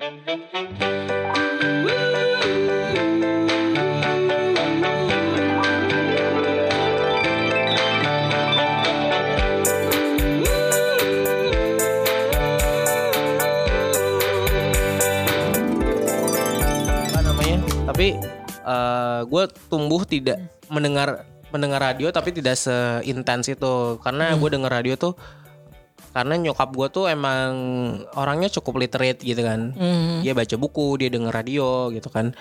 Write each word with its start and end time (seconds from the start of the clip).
apa 0.00 0.08
namanya? 17.20 17.60
Tapi 17.84 18.16
gue 19.28 19.44
tumbuh 19.68 20.08
tidak 20.08 20.40
mendengar 20.72 21.28
mendengar 21.52 21.92
radio 21.92 22.08
tapi 22.08 22.32
tidak 22.32 22.56
seintens 22.56 23.52
itu. 23.52 24.00
Karena 24.00 24.32
gue 24.32 24.48
denger 24.48 24.72
radio 24.72 24.96
tuh 24.96 25.12
karena 26.10 26.34
nyokap 26.36 26.70
gue 26.70 26.88
tuh 26.90 27.04
emang 27.06 27.50
orangnya 28.12 28.50
cukup 28.50 28.78
literate 28.78 29.20
gitu 29.20 29.40
kan. 29.40 29.70
Hmm. 29.72 30.20
dia 30.20 30.32
baca 30.32 30.54
buku 30.54 30.98
dia 30.98 31.08
denger 31.08 31.30
radio 31.30 31.88
gitu 31.88 32.08
kan. 32.08 32.34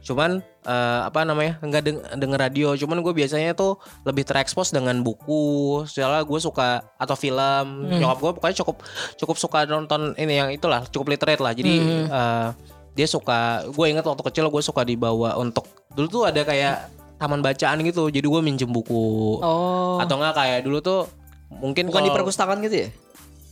Cuman 0.00 0.38
eh, 0.62 1.00
apa 1.02 1.26
namanya 1.26 1.58
nggak 1.58 1.82
deng- 1.82 2.06
denger 2.14 2.38
radio. 2.40 2.68
Cuman 2.74 3.02
gue 3.02 3.10
biasanya 3.10 3.52
tuh 3.52 3.76
lebih 4.02 4.22
terekspos 4.22 4.70
dengan 4.70 5.02
buku. 5.02 5.82
Soalnya 5.84 6.22
gue 6.22 6.38
suka 6.38 6.86
atau 6.94 7.14
film. 7.14 7.90
Nyokap 7.90 8.18
gue 8.20 8.32
pokoknya 8.38 8.56
cukup 8.62 8.76
cukup 9.18 9.36
suka 9.36 9.58
nonton 9.64 10.14
ini 10.14 10.38
yang 10.38 10.48
itulah 10.48 10.86
cukup 10.86 11.10
literate 11.10 11.42
lah. 11.42 11.50
Jadi 11.50 11.74
eh, 12.06 12.48
dia 12.94 13.06
suka 13.06 13.66
gue 13.66 13.86
inget 13.86 14.06
waktu 14.06 14.22
kecil 14.22 14.46
gue 14.46 14.62
suka 14.62 14.80
dibawa 14.80 15.34
untuk 15.34 15.66
dulu 15.92 16.06
tuh 16.06 16.22
ada 16.24 16.40
kayak 16.40 16.86
taman 17.18 17.42
bacaan 17.42 17.82
gitu. 17.82 18.06
Jadi 18.06 18.22
gue 18.22 18.40
minjem 18.40 18.70
buku. 18.70 19.42
Oh. 19.42 19.98
atau 19.98 20.22
enggak 20.22 20.36
kayak 20.36 20.60
dulu 20.62 20.78
tuh 20.78 21.10
mungkin 21.50 21.90
Bukan 21.90 21.98
di 21.98 22.10
kalau- 22.10 22.16
perpustakaan 22.22 22.62
gitu 22.62 22.86
ya? 22.86 22.88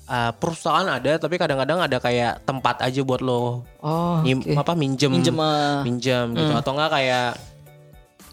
Uh, 0.04 0.28
perusahaan 0.34 0.84
ada 0.84 1.16
tapi 1.16 1.34
kadang-kadang 1.34 1.80
ada 1.80 1.96
kayak 1.96 2.44
tempat 2.44 2.76
aja 2.78 3.00
buat 3.00 3.18
lo 3.18 3.64
Oh. 3.80 4.20
nyim- 4.20 4.44
oke. 4.44 4.52
apa 4.54 4.72
minjem 4.74 5.08
Minjem 5.08 5.32
ah. 5.34 5.80
minjem 5.80 6.28
gitu 6.30 6.52
atau 6.52 6.70
enggak 6.72 6.90
kayak 6.92 7.28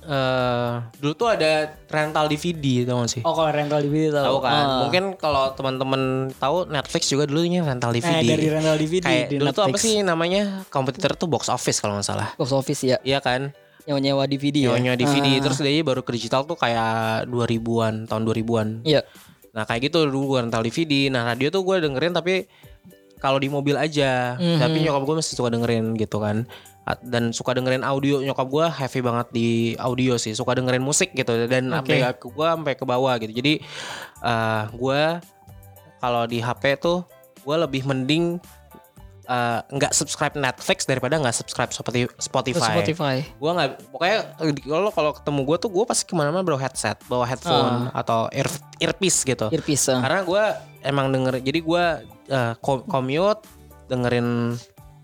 eh 0.01 0.71
dulu 0.97 1.13
tuh 1.13 1.29
ada 1.29 1.51
rental 1.85 2.25
DVD 2.25 2.83
tau 2.83 2.99
gak 2.99 3.11
sih? 3.11 3.21
Oh 3.21 3.31
kalau 3.31 3.51
rental 3.51 3.79
DVD 3.79 4.09
tahu. 4.11 4.25
tahu 4.25 4.37
kan? 4.41 4.51
Ah. 4.57 4.79
Mungkin 4.83 5.03
kalau 5.15 5.53
teman-teman 5.53 6.01
tahu 6.35 6.65
Netflix 6.65 7.05
juga 7.05 7.23
dulunya 7.23 7.61
rental 7.61 7.93
DVD. 7.93 8.19
Eh, 8.19 8.27
dari 8.27 8.47
rental 8.49 8.75
DVD 8.75 9.03
kayak 9.03 9.27
di 9.27 9.35
dulu 9.37 9.49
tuh 9.51 9.61
apa 9.61 9.69
Netflix. 9.71 9.85
sih 9.85 9.95
namanya? 10.01 10.41
Kompetitor 10.67 11.13
tuh 11.13 11.29
box 11.29 11.47
office 11.47 11.77
kalau 11.77 11.95
nggak 11.95 12.07
salah. 12.07 12.29
Box 12.33 12.49
office 12.51 12.81
ya. 12.83 12.97
Iya 12.99 13.21
kan? 13.21 13.53
Nyewa-nyewa 13.83 14.25
DVD 14.25 14.57
ya. 14.65 14.75
Nyawa 14.75 14.97
DVD 14.97 15.27
Ah. 15.31 15.39
terus 15.39 15.57
dia 15.57 15.81
baru 15.81 16.01
ke 16.01 16.11
digital 16.11 16.43
tuh 16.43 16.53
kayak 16.55 17.25
2000-an, 17.27 18.05
tahun 18.05 18.21
2000-an. 18.23 18.67
Iya. 18.83 19.05
Nah 19.51 19.63
kayak 19.67 19.91
gitu 19.91 20.07
dulu 20.07 20.35
gue 20.35 20.47
rental 20.47 20.63
DVD. 20.63 21.11
Nah 21.11 21.27
radio 21.27 21.51
tuh 21.51 21.63
gue 21.63 21.83
dengerin 21.83 22.15
tapi 22.15 22.47
kalau 23.21 23.37
di 23.37 23.47
mobil 23.51 23.77
aja. 23.77 24.35
Mhm. 24.39 24.59
Tapi 24.59 24.77
nyokap 24.83 25.03
gue 25.05 25.15
masih 25.21 25.33
suka 25.37 25.49
dengerin 25.53 25.93
gitu 25.95 26.17
kan. 26.17 26.47
Dan 27.05 27.31
suka 27.31 27.53
dengerin 27.55 27.85
audio 27.85 28.19
nyokap 28.19 28.47
gue 28.49 28.65
heavy 28.67 28.99
banget 29.05 29.27
di 29.31 29.49
audio 29.77 30.17
sih. 30.17 30.33
Suka 30.33 30.57
dengerin 30.57 30.81
musik 30.81 31.13
gitu 31.13 31.45
dan 31.45 31.69
Oke. 31.71 31.93
sampai 31.93 31.97
gue 32.17 32.47
sampai 32.57 32.73
ke 32.75 32.85
bawah 32.87 33.13
gitu. 33.21 33.31
Jadi 33.31 33.61
eh 34.25 34.63
gue 34.71 35.01
kalau 36.01 36.23
di 36.25 36.41
HP 36.41 36.81
tuh 36.81 37.05
gue 37.41 37.55
lebih 37.57 37.85
mending 37.85 38.41
eh, 39.31 39.59
nggak 39.71 39.95
subscribe 39.95 40.35
Netflix 40.35 40.83
daripada 40.83 41.15
nggak 41.15 41.31
subscribe 41.31 41.71
Spotify. 41.71 42.11
Spotify. 42.19 42.71
Spotify. 42.75 43.15
Gue 43.39 43.51
nggak 43.51 43.69
pokoknya 43.89 44.17
kalau 44.61 44.89
kalau 44.91 45.11
ketemu 45.15 45.39
gue 45.47 45.57
tuh 45.57 45.69
gue 45.71 45.83
pasti 45.87 46.03
ke 46.03 46.13
mana-mana 46.13 46.43
bawa 46.43 46.59
headset, 46.59 46.99
bawa 47.07 47.23
headphone 47.23 47.87
atau 47.95 48.27
ear 48.29 48.51
earpiece 48.77 49.23
gitu. 49.23 49.47
Earpiece. 49.47 49.87
ah. 49.87 50.03
Karena 50.03 50.21
gue 50.21 50.43
emang 50.83 51.07
denger, 51.09 51.39
jadi 51.39 51.59
gue 51.61 51.83
eh, 52.27 52.53
co- 52.59 52.83
commute 52.83 53.39
dengerin 53.87 54.59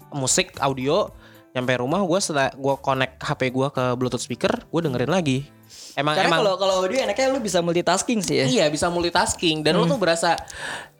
musik 0.10 0.56
audio, 0.60 1.12
nyampe 1.52 1.76
rumah 1.76 2.00
gue 2.02 2.20
setelah 2.20 2.52
gue 2.52 2.76
connect 2.80 3.20
HP 3.20 3.52
gue 3.52 3.68
ke 3.70 3.84
Bluetooth 3.96 4.24
speaker, 4.24 4.52
gue 4.64 4.82
dengerin 4.84 5.12
lagi. 5.12 5.48
Emang 5.94 6.14
Karena 6.14 6.30
emang 6.30 6.40
kalau 6.46 6.54
kalau 6.56 6.74
audio 6.80 7.02
enaknya 7.02 7.34
lu 7.34 7.42
bisa 7.42 7.60
multitasking 7.60 8.22
sih 8.22 8.38
ya. 8.40 8.46
iya 8.46 8.66
bisa 8.70 8.86
multitasking 8.88 9.66
dan 9.66 9.76
lu 9.76 9.84
tuh 9.84 9.98
berasa 9.98 10.38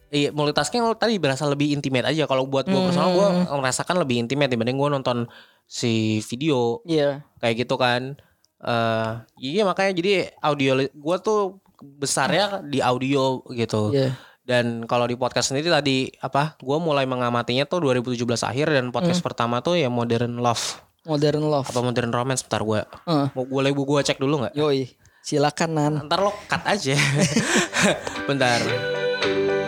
Iya 0.08 0.32
multitasking 0.32 0.80
tadi 0.96 1.20
berasa 1.20 1.44
lebih 1.44 1.72
intimate 1.72 2.08
aja 2.08 2.24
kalau 2.24 2.48
buat 2.48 2.64
gue 2.64 2.80
personal 2.80 3.12
gue 3.12 3.28
merasakan 3.54 4.00
lebih 4.00 4.24
intimate 4.24 4.48
dibanding 4.48 4.76
gue 4.76 4.90
nonton 4.90 5.28
si 5.64 6.24
video 6.24 6.80
Iya. 6.84 7.28
kayak 7.38 7.56
gitu 7.62 7.76
kan 7.76 8.16
eh 8.58 9.12
iya 9.38 9.62
makanya 9.62 9.92
jadi 9.94 10.12
audio 10.40 10.80
gue 10.82 11.16
tuh 11.20 11.60
besarnya 11.78 12.64
di 12.64 12.80
audio 12.80 13.44
gitu 13.52 13.92
Iya. 13.92 14.16
dan 14.42 14.82
kalau 14.84 15.06
di 15.06 15.14
podcast 15.14 15.52
sendiri 15.52 15.68
tadi 15.68 16.08
apa 16.18 16.56
gue 16.58 16.78
mulai 16.80 17.04
mengamatinya 17.04 17.68
tuh 17.68 17.84
2017 17.84 18.16
akhir 18.42 18.72
dan 18.72 18.90
podcast 18.90 19.20
pertama 19.20 19.60
tuh 19.60 19.76
ya 19.76 19.92
modern 19.92 20.40
love 20.40 20.82
Modern 21.04 21.44
love. 21.44 21.68
apa 21.68 21.80
modern 21.80 22.10
romance 22.10 22.42
bentar 22.42 22.64
gue 22.64 22.80
Heeh. 23.06 23.28
mau 23.30 23.44
boleh 23.44 23.70
gue 23.70 24.00
cek 24.02 24.18
dulu 24.18 24.42
nggak 24.42 24.56
Yoi. 24.56 24.88
Silakan 25.20 25.70
Nan. 25.70 25.94
ntar 26.08 26.24
lo 26.24 26.32
cut 26.48 26.64
aja 26.64 26.96
bentar 28.32 28.97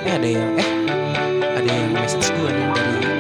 eh 0.07 0.13
ada 0.15 0.27
yang 0.27 0.51
eh 0.55 0.71
ada 1.59 1.71
yang 1.71 1.91
message 1.91 2.31
gue 2.31 2.49
nih 2.55 2.67
dari 2.71 3.18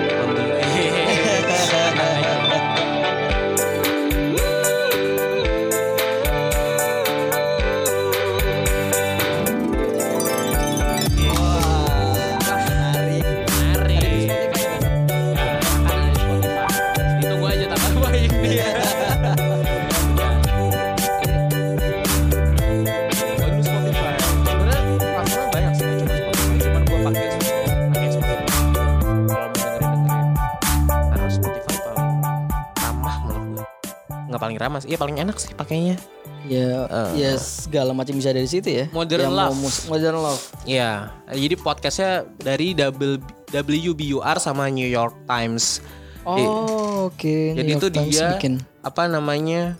Sih, 34.77 34.93
iya 34.93 34.97
paling 34.97 35.17
enak 35.17 35.41
sih 35.41 35.49
pakainya. 35.51 35.97
Ya, 36.45 36.85
Eh. 36.85 37.09
ya 37.19 37.31
segala 37.35 37.91
macam 37.91 38.13
bisa 38.13 38.29
dari 38.29 38.45
situ 38.45 38.69
ya. 38.69 38.85
Modern 38.93 39.25
Yang 39.25 39.33
Love. 39.33 39.57
modern 39.89 40.17
love. 40.21 40.43
Iya, 40.63 40.91
jadi 41.27 41.55
podcastnya 41.57 42.11
dari 42.37 42.71
double 42.71 43.17
WBUR 43.49 44.37
sama 44.37 44.69
New 44.69 44.85
York 44.85 45.25
Times. 45.25 45.81
Oh, 46.23 47.09
oke. 47.09 47.35
Jadi 47.57 47.65
New 47.65 47.81
itu 47.81 47.87
Times 47.89 48.13
dia 48.13 48.37
bikin. 48.37 48.61
apa 48.79 49.09
namanya 49.09 49.73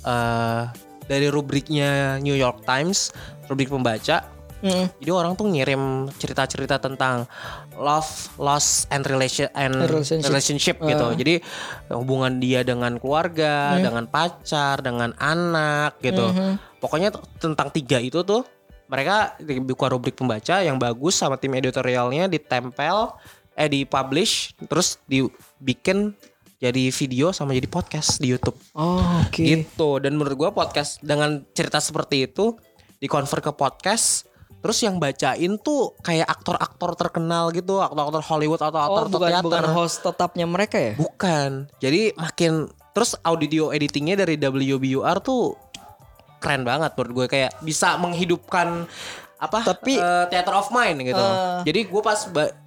eh 0.00 0.62
dari 1.04 1.26
rubriknya 1.26 2.18
New 2.18 2.34
York 2.34 2.62
Times, 2.62 3.10
rubrik 3.46 3.68
pembaca. 3.68 4.22
Mm. 4.58 4.88
Jadi 4.98 5.10
orang 5.12 5.36
tuh 5.36 5.46
ngirim 5.46 6.08
cerita-cerita 6.16 6.80
tentang 6.80 7.28
love, 7.76 8.08
loss, 8.36 8.88
and 8.88 9.04
relation 9.04 9.46
and 9.52 9.76
Relationship. 9.76 10.26
relationship, 10.26 10.76
gitu. 10.80 11.06
Jadi 11.16 11.34
hubungan 11.92 12.40
dia 12.40 12.60
dengan 12.60 12.96
keluarga, 12.96 13.76
dengan 13.76 14.08
pacar, 14.08 14.80
dengan 14.80 15.12
anak, 15.16 16.00
gitu. 16.00 16.32
Pokoknya 16.76 17.12
t- 17.12 17.20
tentang 17.38 17.68
tiga 17.70 18.00
itu 18.00 18.20
tuh 18.20 18.44
mereka 18.86 19.34
buka 19.66 19.90
rubrik 19.90 20.14
pembaca 20.14 20.62
yang 20.62 20.78
bagus 20.78 21.18
sama 21.18 21.36
tim 21.36 21.54
editorialnya 21.54 22.28
ditempel, 22.28 23.16
eh 23.52 23.66
dipublish, 23.66 24.52
terus 24.68 25.00
dibikin 25.08 26.12
jadi 26.56 26.88
video 26.88 27.32
sama 27.32 27.52
jadi 27.52 27.68
podcast 27.68 28.16
di 28.16 28.32
YouTube 28.32 28.56
Oh, 28.72 29.00
oke. 29.20 29.36
gitu 29.44 30.00
dan 30.00 30.16
menurut 30.16 30.36
gua 30.36 30.50
podcast 30.52 31.04
dengan 31.04 31.44
cerita 31.52 31.76
seperti 31.76 32.24
itu 32.24 32.56
dikonvert 32.96 33.44
ke 33.44 33.52
podcast 33.52 34.25
terus 34.66 34.82
yang 34.82 34.98
bacain 34.98 35.52
tuh 35.56 35.94
kayak 36.00 36.26
aktor-aktor 36.26 36.98
terkenal 36.98 37.48
gitu 37.48 37.78
aktor-aktor 37.78 38.18
Hollywood 38.20 38.58
atau 38.58 38.74
Oh, 38.74 38.82
aktor 38.84 39.06
bukan 39.08 39.30
teater 39.30 39.44
bukan 39.46 39.64
host 39.72 40.02
tetapnya 40.02 40.42
mereka 40.44 40.76
ya? 40.76 40.92
bukan 40.96 41.70
jadi 41.78 42.10
makin 42.14 42.66
terus 42.90 43.14
audio 43.22 43.70
editingnya 43.70 44.18
dari 44.18 44.34
WBUR 44.34 45.22
tuh 45.22 45.54
keren 46.36 46.66
banget 46.66 46.92
menurut 46.92 47.12
gue 47.14 47.26
kayak 47.30 47.62
bisa 47.62 47.94
menghidupkan 47.96 48.90
apa 49.36 49.58
Tapi- 49.62 50.00
eh, 50.00 50.24
theater 50.26 50.54
of 50.54 50.68
mind 50.70 51.04
gitu 51.04 51.20
Eh. 51.20 51.60
jadi 51.62 51.80
gue 51.84 52.02
pas 52.02 52.16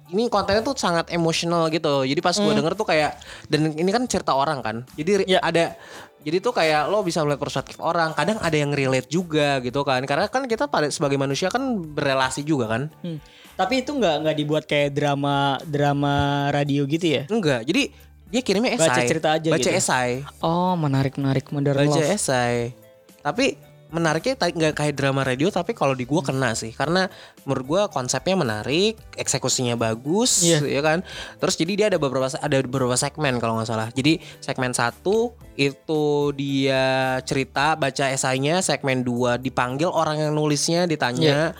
ini 0.08 0.26
kontennya 0.26 0.62
tuh 0.62 0.74
sangat 0.74 1.10
emosional 1.10 1.68
gitu 1.68 2.02
jadi 2.02 2.18
pas 2.18 2.32
gue 2.32 2.48
denger 2.48 2.72
tuh 2.72 2.86
kayak 2.86 3.18
dan 3.46 3.74
ini 3.74 3.90
kan 3.90 4.06
cerita 4.06 4.32
orang 4.32 4.58
kan 4.58 4.76
jadi 4.94 5.20
Hmm. 5.20 5.28
Ya. 5.28 5.38
ada 5.42 5.74
jadi 6.20 6.36
tuh 6.38 6.52
kayak 6.52 6.86
lo 6.86 7.00
bisa 7.00 7.20
melihat 7.20 7.38
perspektif 7.38 7.76
orang 7.76 8.12
kadang 8.12 8.36
ada 8.38 8.52
yang 8.52 8.70
relate 8.70 9.06
juga 9.06 9.58
gitu 9.58 9.80
kan 9.82 10.00
karena 10.02 10.26
kan 10.26 10.44
kita 10.44 10.64
pada 10.64 10.88
sebagai 10.88 11.16
manusia 11.16 11.48
kan 11.48 11.62
berelasi 11.76 12.42
juga 12.42 12.68
kan 12.68 12.82
Hmm. 13.00 13.20
Tapi 13.52 13.80
itu 13.80 13.92
nggak 13.92 14.16
nggak 14.20 14.36
dibuat 14.38 14.64
kayak 14.64 14.88
drama 14.90 15.60
drama 15.62 16.14
radio 16.48 16.84
gitu 16.84 17.06
ya? 17.10 17.22
enggak 17.26 17.60
jadi 17.62 17.92
dia 18.26 18.40
kirimnya 18.40 18.72
esai 18.72 18.88
Baca 18.88 19.02
cerita 19.04 19.28
aja 19.32 19.48
baca 19.48 19.60
gitu. 19.60 19.74
esai 19.74 20.10
Oh, 20.38 20.72
menarik 20.74 21.14
menarik 21.14 21.44
modern 21.50 21.76
baca 21.78 21.92
love. 21.94 22.08
esai 22.08 22.72
tapi 23.20 23.60
menariknya 23.90 24.34
nggak 24.38 24.74
kayak 24.74 24.94
drama 24.96 25.22
radio 25.22 25.50
tapi 25.50 25.74
kalau 25.74 25.94
di 25.94 26.06
gua 26.06 26.22
kena 26.24 26.54
sih. 26.54 26.70
Karena 26.74 27.06
menurut 27.44 27.64
gua 27.66 27.82
konsepnya 27.90 28.34
menarik 28.38 28.96
eksekusinya 29.14 29.74
bagus 29.76 30.42
Iya. 30.46 30.62
ya 30.66 30.80
kan? 30.82 30.98
Terus 31.38 31.54
jadi 31.58 31.72
dia 31.76 31.86
ada 31.90 31.98
beberapa 31.98 32.30
ada 32.30 32.56
beberapa 32.64 32.96
segmen 32.96 33.36
kalau 33.38 33.58
nggak 33.60 33.68
salah. 33.68 33.88
Jadi 33.90 34.22
segmen 34.40 34.72
satu 34.72 35.34
itu 35.54 36.32
dia 36.34 37.18
cerita 37.26 37.74
baca 37.76 38.10
esainya. 38.10 38.64
Segmen 38.64 39.02
dua 39.04 39.36
dipanggil 39.36 39.90
orang 39.90 40.18
yang 40.18 40.32
nulisnya 40.32 40.86
ditanya 40.88 41.52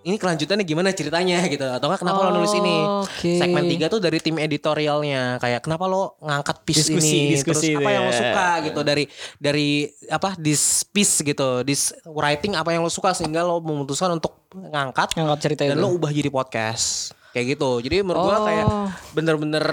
ini 0.00 0.14
kelanjutannya 0.14 0.62
gimana 0.62 0.90
ceritanya 0.90 1.42
gitu 1.48 1.62
atau 1.62 1.86
nggak 1.86 2.00
kenapa 2.00 2.20
lo 2.20 2.30
nulis 2.32 2.54
ini 2.54 2.76
Oke. 3.02 3.34
segmen 3.34 3.66
tiga 3.66 3.86
tuh 3.86 3.98
dari 3.98 4.18
tim 4.18 4.36
editorialnya 4.36 5.36
kayak 5.36 5.60
kenapa 5.60 5.84
lo 5.84 6.16
ngangkat 6.20 6.56
piece 6.62 6.86
Diskusi, 6.86 7.10
ini 7.10 7.34
diskusi 7.34 7.68
terus 7.68 7.80
apa 7.80 7.90
yang 7.90 8.02
lo 8.02 8.12
ya. 8.12 8.18
suka 8.18 8.48
gitu 8.62 8.80
dari 8.82 9.04
dari 9.36 9.68
apa 10.06 10.34
this 10.36 10.62
piece 10.84 11.20
gitu 11.20 11.62
this 11.62 11.82
writing 12.04 12.52
apa 12.52 12.70
yang 12.70 12.80
lo 12.80 12.88
suka 12.88 13.10
sehingga 13.10 13.42
lo 13.42 13.58
memutuskan 13.58 14.12
untuk 14.12 14.46
ngangkat 14.50 15.12
Ngangkat 15.14 15.38
cerita 15.40 15.62
dan 15.64 15.74
itu. 15.74 15.82
lo 15.82 15.92
ubah 15.92 16.08
jadi 16.08 16.28
podcast 16.28 17.12
kayak 17.28 17.54
gitu 17.54 17.70
jadi 17.80 18.00
menurut 18.00 18.22
gua 18.24 18.34
Oh. 18.34 18.44
kayak 18.44 18.66
bener-bener 19.12 19.64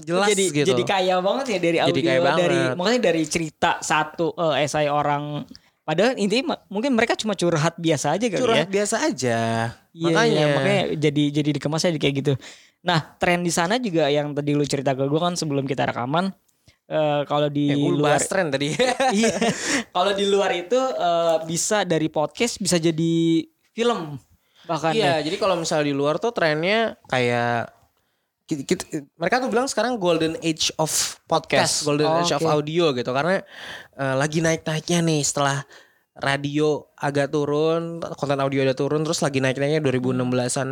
jelas 0.00 0.28
jadi, 0.28 0.44
gitu 0.54 0.68
Jadi 0.70 0.82
kaya 0.82 1.20
banget 1.20 1.46
ya 1.46 1.58
dari 1.60 1.76
Jadi 1.76 1.84
audio 1.84 2.02
kaya 2.02 2.20
dari 2.34 2.56
banget. 2.56 2.74
makanya 2.74 3.00
dari 3.04 3.22
cerita 3.26 3.70
satu 3.78 4.32
eh, 4.32 4.64
esai 4.64 4.88
orang 4.88 5.44
padahal 5.82 6.14
intinya 6.14 6.54
mungkin 6.70 6.94
mereka 6.94 7.18
cuma 7.18 7.34
curhat 7.34 7.74
biasa 7.76 8.14
aja 8.14 8.26
kali 8.30 8.38
curhat 8.40 8.66
ya. 8.66 8.70
biasa 8.70 8.96
aja 9.02 9.38
Iya, 9.92 10.04
makanya 10.08 10.32
iya, 10.32 10.46
makanya 10.56 10.82
jadi 10.96 11.24
jadi 11.36 11.50
dikemasnya 11.60 12.00
kayak 12.00 12.14
gitu. 12.24 12.32
Nah, 12.80 13.12
tren 13.20 13.44
di 13.44 13.52
sana 13.52 13.76
juga 13.76 14.08
yang 14.08 14.32
tadi 14.32 14.56
lu 14.56 14.64
cerita 14.64 14.96
ke 14.96 15.04
gue 15.04 15.20
kan 15.20 15.36
sebelum 15.36 15.68
kita 15.68 15.84
rekaman 15.84 16.32
eh, 16.88 17.20
kalau 17.28 17.52
di 17.52 17.68
ya, 17.68 17.76
luar 17.92 18.16
tren 18.24 18.48
tadi 18.48 18.72
iya. 19.20 19.36
Kalau 19.92 20.16
di 20.16 20.24
luar 20.24 20.48
itu 20.56 20.80
eh, 20.80 21.36
bisa 21.44 21.84
dari 21.84 22.08
podcast 22.08 22.56
bisa 22.56 22.80
jadi 22.80 23.44
film 23.76 24.16
bahkan 24.64 24.94
Iya, 24.96 25.18
ya. 25.20 25.26
jadi 25.28 25.36
kalau 25.36 25.60
misalnya 25.60 25.90
di 25.90 25.94
luar 25.94 26.16
tuh 26.16 26.32
trennya 26.32 26.96
kayak 27.10 27.68
kita, 28.54 28.82
kita- 28.84 29.08
mereka 29.16 29.40
tuh 29.40 29.48
bilang 29.48 29.66
sekarang 29.66 29.96
golden 29.96 30.36
age 30.40 30.68
of 30.76 30.90
podcast, 31.24 31.80
Podcast. 31.80 31.86
golden 31.86 32.08
Oh, 32.08 32.20
age 32.20 32.32
of 32.32 32.40
oke. 32.40 32.52
audio 32.52 32.92
gitu 32.92 33.10
karena 33.10 33.40
eh, 33.94 34.14
lagi 34.14 34.38
naik-naiknya 34.38 34.98
nih 35.00 35.20
setelah 35.20 35.64
radio 36.12 36.92
agak 36.94 37.28
turun, 37.28 37.96
konten 38.14 38.36
audio 38.36 38.60
udah 38.62 38.76
turun 38.76 39.00
terus 39.00 39.20
lagi 39.20 39.40
naik-naiknya 39.40 39.80
2016-an 39.80 40.68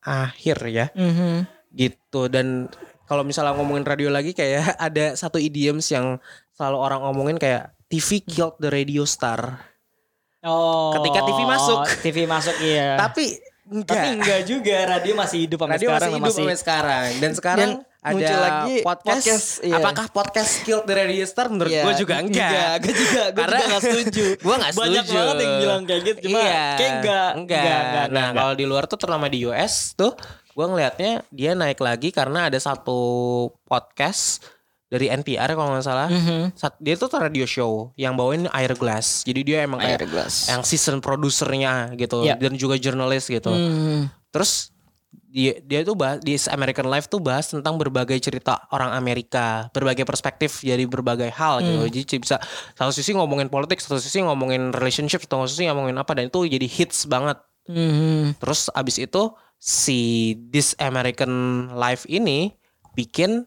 akhir 0.00 0.58
ya 0.66 0.86
Mhm. 0.92 1.44
gitu 1.70 2.32
dan 2.32 2.64
kalau 3.04 3.24
misalnya 3.24 3.52
ngomongin 3.52 3.84
radio 3.84 4.08
lagi 4.08 4.32
kayak 4.32 4.72
ada 4.88 5.12
satu 5.14 5.36
idioms 5.36 5.88
yang 5.88 6.16
selalu 6.52 6.76
orang 6.76 7.00
ngomongin 7.04 7.36
kayak 7.36 7.76
TV 7.88 8.20
killed 8.20 8.56
the 8.56 8.68
radio 8.68 9.04
star. 9.04 9.64
Oh. 10.38 10.92
Ketika 10.92 11.24
TV 11.24 11.40
masuk. 11.42 11.78
TV 12.00 12.16
masuk 12.24 12.56
iya. 12.60 12.94
Tapi 13.02 13.36
enggak. 13.68 13.92
Tapi 13.92 14.06
enggak 14.16 14.40
juga 14.44 14.76
radio 14.86 15.12
masih 15.14 15.38
hidup 15.44 15.58
sampai 15.60 15.74
Radio 15.74 15.88
sekarang 15.88 16.08
masih 16.08 16.18
hidup 16.18 16.34
sampai 16.34 16.56
sekarang 16.56 17.06
dan 17.18 17.30
sekarang 17.32 17.58
Dan 17.58 17.72
muncul 18.08 18.24
ada 18.30 18.38
lagi 18.40 18.74
podcast, 18.80 19.20
podcast, 19.20 19.48
iya. 19.60 19.74
apakah 19.76 20.06
podcast 20.08 20.52
killed 20.62 20.86
the 20.86 20.94
radio 20.94 21.24
star 21.24 21.46
menurut 21.46 21.68
Iya, 21.68 21.82
gue 21.82 21.94
juga 21.98 22.14
enggak 22.18 22.48
enggak, 22.48 22.72
gue 22.78 22.94
juga, 22.94 23.22
gue 23.28 23.36
Karena- 23.42 23.58
juga 23.58 23.68
gak 23.68 23.82
setuju. 23.82 24.24
gue 24.38 24.54
nggak 24.56 24.72
setuju 24.72 24.82
Banyak 24.88 25.06
banget 25.10 25.36
yang 25.36 25.54
bilang 25.58 25.82
kayak 25.84 26.02
gitu, 26.02 26.18
cuma 26.24 26.38
iya, 26.38 26.46
kayak 26.48 26.92
enggak, 26.94 27.30
enggak, 27.36 27.58
enggak, 27.60 27.82
enggak, 27.82 28.06
nah 28.08 28.24
enggak. 28.24 28.38
kalau 28.40 28.54
di 28.54 28.64
luar 28.64 28.84
tuh 28.86 28.98
terutama 28.98 29.26
di 29.26 29.38
US 29.44 29.74
tuh 29.92 30.12
gue 30.48 30.66
ngelihatnya 30.66 31.12
dia 31.28 31.52
naik 31.52 31.78
lagi 31.78 32.08
karena 32.10 32.48
ada 32.48 32.58
satu 32.58 33.00
podcast 33.64 34.42
dari 34.88 35.06
NPR 35.06 35.52
kalau 35.52 35.76
nggak 35.76 35.84
salah 35.84 36.08
Mhm. 36.08 36.56
Sat- 36.56 36.80
dia 36.80 36.96
tuh 36.96 37.12
radio 37.12 37.44
show 37.44 37.92
yang 37.94 38.16
bawain 38.16 38.48
Air 38.50 38.72
Glass 38.72 39.22
jadi 39.22 39.40
dia 39.40 39.58
emang 39.62 39.78
kayak 39.78 40.00
Airglass. 40.02 40.48
yang 40.48 40.64
season 40.64 40.98
produsernya 40.98 41.92
gitu 41.94 42.24
Iya. 42.24 42.40
dan 42.40 42.56
juga 42.56 42.74
jurnalis 42.74 43.28
gitu 43.28 43.48
Hmm. 43.48 44.08
Terus 44.28 44.72
dia 45.28 45.60
dia 45.60 45.84
tuh 45.84 45.92
bahas 45.92 46.20
di 46.20 46.36
American 46.48 46.88
Life 46.88 47.06
tuh 47.06 47.20
bahas 47.20 47.48
tentang 47.48 47.76
berbagai 47.76 48.16
cerita 48.16 48.64
orang 48.68 48.92
Amerika, 48.92 49.68
berbagai 49.72 50.04
perspektif 50.04 50.60
dari 50.60 50.88
berbagai 50.88 51.28
hal 51.28 51.60
gitu. 51.60 51.80
Hmm. 51.80 51.92
Jadi 51.92 52.16
bisa 52.16 52.36
satu 52.72 52.92
sisi 52.92 53.12
ngomongin 53.12 53.48
politik, 53.48 53.76
satu 53.76 54.00
sisi 54.00 54.20
ngomongin 54.20 54.72
relationship, 54.72 55.20
satu 55.20 55.44
sisi 55.44 55.68
ngomongin 55.68 55.96
apa 55.96 56.16
dan 56.16 56.32
itu 56.32 56.48
jadi 56.48 56.64
hits 56.64 57.04
banget. 57.04 57.36
Mhm. 57.68 58.40
Terus 58.40 58.72
abis 58.72 58.96
itu 58.98 59.22
si 59.60 60.00
This 60.48 60.72
American 60.78 61.32
Life 61.72 62.08
ini 62.08 62.56
bikin 62.92 63.44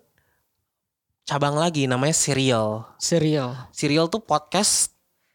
cabang 1.23 1.53
lagi 1.53 1.85
namanya 1.85 2.13
Serial. 2.13 2.85
Serial. 2.97 3.56
Serial 3.71 4.07
tuh 4.07 4.19
podcast 4.19 4.91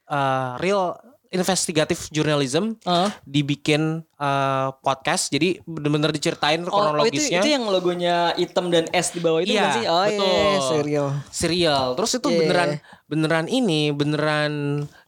uh, 0.07 0.59
real 0.59 0.97
investigative 1.27 1.99
journalism 2.09 2.79
Ah. 2.83 3.11
dibikin 3.23 3.99
uh, 4.15 4.69
podcast 4.79 5.27
jadi 5.29 5.59
bener-bener 5.61 6.09
diceritain 6.11 6.63
Oh, 6.63 6.71
oh, 6.71 6.71
itu, 6.71 6.79
kronologisnya 6.79 7.41
itu 7.43 7.49
yang 7.51 7.65
logonya 7.67 8.17
hitam 8.35 8.71
dan 8.71 8.87
S 8.89 9.11
di 9.11 9.21
bawah 9.21 9.43
itu 9.43 9.51
Iya, 9.51 9.61
kan 9.61 9.75
sih? 9.75 9.85
Oh 9.85 10.05
betul. 10.07 10.23
iya, 10.23 10.59
serial. 10.63 11.09
serial 11.29 11.87
terus 11.93 12.13
itu 12.15 12.29
Iya. 12.31 12.39
beneran 12.39 12.71
beneran 13.05 13.47
ini 13.49 13.91
beneran 13.91 14.53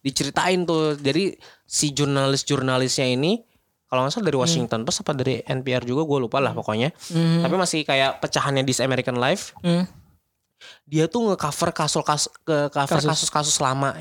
diceritain 0.00 0.64
tuh 0.64 0.96
jadi 0.96 1.38
si 1.64 1.94
jurnalis-jurnalisnya 1.94 3.06
ini 3.08 3.38
kalau 3.86 4.04
nggak 4.04 4.12
salah 4.12 4.26
dari 4.26 4.36
Washington 4.36 4.82
Post 4.82 5.00
apa 5.00 5.12
dari 5.14 5.38
NPR 5.40 5.80
juga 5.80 6.02
gue 6.02 6.18
lupa 6.20 6.38
lah 6.38 6.50
pokoknya 6.50 6.92
Mhm. 7.08 7.46
tapi 7.46 7.54
masih 7.54 7.80
kayak 7.82 8.18
pecahannya 8.18 8.60
di 8.60 8.74
American 8.76 9.16
Life 9.16 9.54
Hmm. 9.60 9.86
Dia 10.84 11.06
tuh 11.06 11.32
ngecover 11.32 11.70
kasus 11.72 12.02
kasus 12.02 12.28
ke 12.42 12.56
cover 12.68 12.98
Kasus. 12.98 13.28
kasus-kasus 13.28 13.56
lama. 13.58 13.94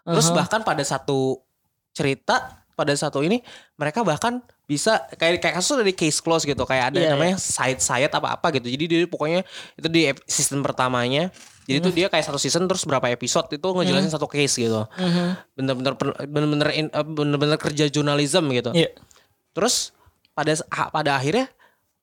Terus 0.00 0.28
Aha. 0.32 0.36
bahkan 0.44 0.60
pada 0.62 0.82
satu 0.82 1.42
cerita 1.90 2.60
pada 2.72 2.96
satu 2.96 3.20
ini 3.20 3.44
mereka 3.76 4.00
bahkan 4.00 4.40
bisa 4.64 5.02
kayak 5.18 5.42
kayak 5.42 5.60
kasus 5.60 5.76
dari 5.76 5.92
case 5.92 6.22
close 6.22 6.46
gitu 6.46 6.62
kayak 6.64 6.94
ada 6.94 6.98
Iya, 7.02 7.12
namanya 7.12 7.36
side 7.36 7.82
side 7.82 8.08
apa 8.08 8.38
apa 8.38 8.48
gitu. 8.54 8.70
Jadi 8.70 8.84
dia 8.86 8.98
pokoknya 9.04 9.42
itu 9.76 9.88
di 9.90 10.08
season 10.24 10.62
pertamanya. 10.62 11.28
Jadi 11.68 11.78
tuh 11.82 11.92
dia 11.92 12.06
kayak 12.08 12.24
satu 12.24 12.38
season 12.40 12.64
terus 12.66 12.82
berapa 12.82 13.04
episode 13.10 13.46
itu 13.50 13.62
ngejelasin 13.62 14.10
satu 14.10 14.26
case 14.26 14.56
gitu. 14.56 14.86
Mhm. 14.96 15.26
bener-bener 15.54 15.92
bener-bener 16.26 16.68
eh, 16.72 16.86
bener-bener 17.04 17.58
kerja 17.58 17.84
jurnalism 17.86 18.48
gitu. 18.50 18.70
Iya. 18.72 18.94
terus 19.50 19.90
pada 20.30 20.54
pada 20.94 21.18
akhirnya 21.18 21.50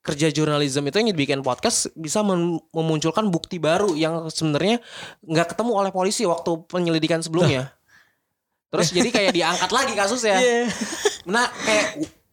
kerja 0.02 0.32
jurnalism 0.32 0.88
itu 0.88 1.04
yang 1.04 1.10
dibikin 1.12 1.40
podcast 1.44 1.92
bisa 1.94 2.24
mem- 2.24 2.64
memunculkan 2.72 3.28
bukti 3.28 3.60
baru 3.60 3.92
yang 3.92 4.32
sebenarnya 4.32 4.80
nggak 5.20 5.52
ketemu 5.56 5.72
oleh 5.76 5.92
polisi 5.92 6.24
waktu 6.24 6.64
penyelidikan 6.66 7.20
sebelumnya. 7.20 7.72
Terus 8.72 8.92
jadi 8.92 9.10
kayak 9.12 9.32
diangkat 9.36 9.70
lagi 9.72 9.94
kasusnya. 9.96 10.38
Iya. 10.40 10.62
Nah 11.28 11.48
kayak 11.52 11.88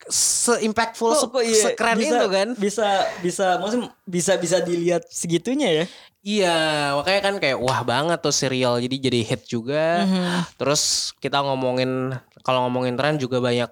se-impactful, 0.06 1.10
Kok- 1.14 1.40
se- 1.40 1.46
iya, 1.46 1.62
sekeren 1.70 1.96
bisa, 1.98 2.16
itu 2.18 2.26
kan. 2.30 2.48
Bisa 2.58 2.88
bisa 3.22 3.46
maksudnya 3.58 3.90
bisa 4.04 4.32
bisa 4.38 4.56
dilihat 4.60 5.02
segitunya 5.08 5.70
ya. 5.82 5.84
Iya, 6.24 6.56
makanya 6.96 7.20
kan 7.20 7.34
kayak 7.36 7.58
wah 7.60 7.84
banget 7.84 8.18
tuh 8.22 8.32
serial. 8.32 8.80
Jadi 8.80 8.96
jadi 8.96 9.20
hit 9.22 9.42
juga. 9.44 10.08
Mhm. 10.08 10.56
Terus 10.56 11.12
kita 11.20 11.44
ngomongin 11.44 12.16
kalau 12.40 12.64
ngomongin 12.68 12.96
tren 12.96 13.20
juga 13.20 13.44
banyak 13.44 13.68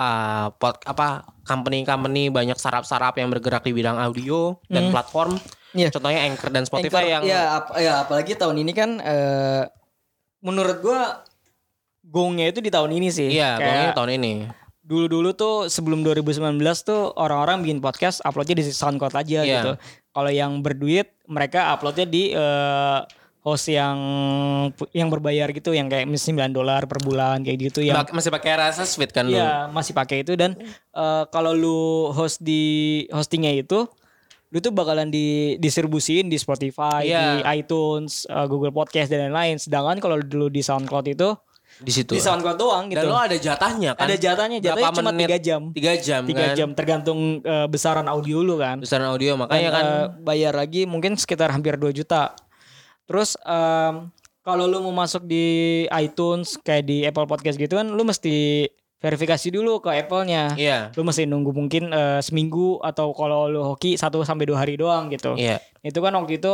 uh, 0.00 0.48
apa 0.86 1.08
company-company 1.44 2.32
banyak 2.32 2.56
startup-startup 2.56 3.12
yang 3.14 3.28
bergerak 3.28 3.60
di 3.60 3.72
bidang 3.72 3.94
audio 3.94 4.56
dan 4.66 4.88
platform. 4.88 5.36
Iya. 5.70 5.92
Contohnya 5.92 6.24
Anchor 6.24 6.50
dan 6.50 6.64
Spotify 6.64 7.04
Anchor, 7.04 7.12
yang 7.12 7.22
ya, 7.22 7.40
ap- 7.54 7.76
ya 7.76 7.92
apalagi 8.02 8.32
tahun 8.34 8.56
ini 8.58 8.72
kan 8.72 8.90
eh, 8.98 9.62
menurut 10.40 10.80
gua 10.80 11.20
gongnya 12.02 12.48
itu 12.48 12.58
di 12.58 12.72
tahun 12.72 12.90
ini 12.90 13.08
sih. 13.08 13.28
iya, 13.30 13.54
Kayak 13.54 13.66
gongnya 13.68 13.90
tahun 13.94 14.10
ini. 14.16 14.32
Dulu-dulu 14.80 15.30
tuh 15.30 15.54
sebelum 15.66 16.02
2019 16.02 16.58
tuh 16.82 17.14
orang-orang 17.14 17.62
bikin 17.62 17.78
podcast 17.78 18.18
uploadnya 18.20 18.58
di 18.58 18.64
SoundCloud 18.66 19.14
aja 19.14 19.40
Iya. 19.40 19.46
gitu. 19.46 19.70
Kalau 20.10 20.26
yang 20.26 20.58
berduit 20.58 21.14
mereka 21.24 21.70
uploadnya 21.70 22.02
di 22.04 22.34
eh, 22.34 22.98
host 23.40 23.68
yang 23.68 23.96
yang 24.92 25.08
berbayar 25.08 25.48
gitu 25.48 25.72
yang 25.72 25.88
kayak 25.88 26.04
misalnya 26.04 26.44
9 26.50 26.52
dolar 26.52 26.84
per 26.84 27.00
bulan 27.00 27.40
kayak 27.40 27.72
gitu 27.72 27.80
yang 27.80 27.96
Bak- 27.96 28.12
masih 28.12 28.28
pakai 28.28 28.52
rasa 28.54 28.84
sweet 28.84 29.10
kan 29.10 29.24
lu? 29.24 29.32
Iya 29.32 29.68
masih 29.68 29.92
pakai 29.92 30.20
itu 30.20 30.36
dan 30.36 30.60
eh, 30.90 31.24
kalau 31.28 31.52
lu 31.52 31.80
host 32.10 32.38
di 32.38 32.62
hostingnya 33.08 33.50
itu 33.50 33.88
lu 34.50 34.58
tuh 34.58 34.74
bakalan 34.74 35.06
didistribusiin 35.08 36.26
di 36.26 36.34
Spotify, 36.34 37.06
Iya. 37.06 37.22
di 37.38 37.62
iTunes, 37.62 38.26
eh, 38.26 38.44
Google 38.44 38.74
Podcast 38.74 39.06
dan 39.06 39.30
lain-lain. 39.30 39.56
Sedangkan 39.56 39.96
kalau 39.98 40.18
dulu 40.18 40.50
di 40.50 40.58
SoundCloud 40.58 41.06
itu 41.06 41.30
Di 41.78 41.92
situ. 41.94 42.12
di 42.12 42.20
SoundCloud 42.20 42.58
doang 42.58 42.90
gitu. 42.90 42.98
Dan 42.98 43.08
lo 43.08 43.16
ada 43.16 43.32
jatahnya 43.32 43.94
kan? 43.94 44.04
Ada 44.04 44.16
jatahnya, 44.18 44.58
jatahnya 44.58 44.84
Berapa 44.84 44.98
cuma 44.98 45.10
menit? 45.14 45.30
tiga 45.30 45.38
jam. 45.38 45.60
Tiga 45.70 45.92
jam 45.96 46.22
Tiga 46.26 46.44
kan? 46.44 46.56
jam 46.58 46.68
tergantung 46.74 47.18
eh, 47.40 47.66
besaran 47.66 48.04
audio 48.04 48.42
lu 48.42 48.58
kan. 48.58 48.82
Besaran 48.82 49.06
audio 49.06 49.32
Dan, 49.32 49.40
makanya 49.40 49.70
kan 49.70 49.84
eh, 49.86 50.06
bayar 50.20 50.52
lagi 50.52 50.82
mungkin 50.84 51.14
sekitar 51.14 51.48
hampir 51.48 51.78
2 51.78 51.94
juta. 51.94 52.34
Terus 53.10 53.34
em, 53.42 54.06
kalau 54.46 54.64
lu 54.70 54.78
mau 54.86 54.94
masuk 55.02 55.26
di 55.26 55.82
iTunes 55.90 56.54
kayak 56.62 56.84
di 56.86 57.02
Apple 57.02 57.26
Podcast 57.26 57.58
gitu 57.58 57.74
kan 57.74 57.90
lu 57.90 58.06
mesti 58.06 58.70
verifikasi 59.00 59.48
dulu 59.50 59.80
ke 59.80 59.90
Apple-nya. 59.96 60.54
Iya. 60.54 60.92
Lu 60.94 61.02
mesti 61.02 61.24
nunggu 61.24 61.50
mungkin 61.50 61.90
eh, 61.90 62.20
seminggu 62.20 62.78
atau 62.84 63.10
kalau 63.16 63.48
lu 63.48 63.64
hoki 63.64 63.96
1 63.96 64.12
sampai 64.22 64.44
2 64.46 64.54
hari 64.54 64.74
doang 64.76 65.08
gitu. 65.08 65.34
Iya. 65.34 65.58
Itu 65.80 66.04
kan 66.04 66.12
waktu 66.14 66.38
itu 66.38 66.52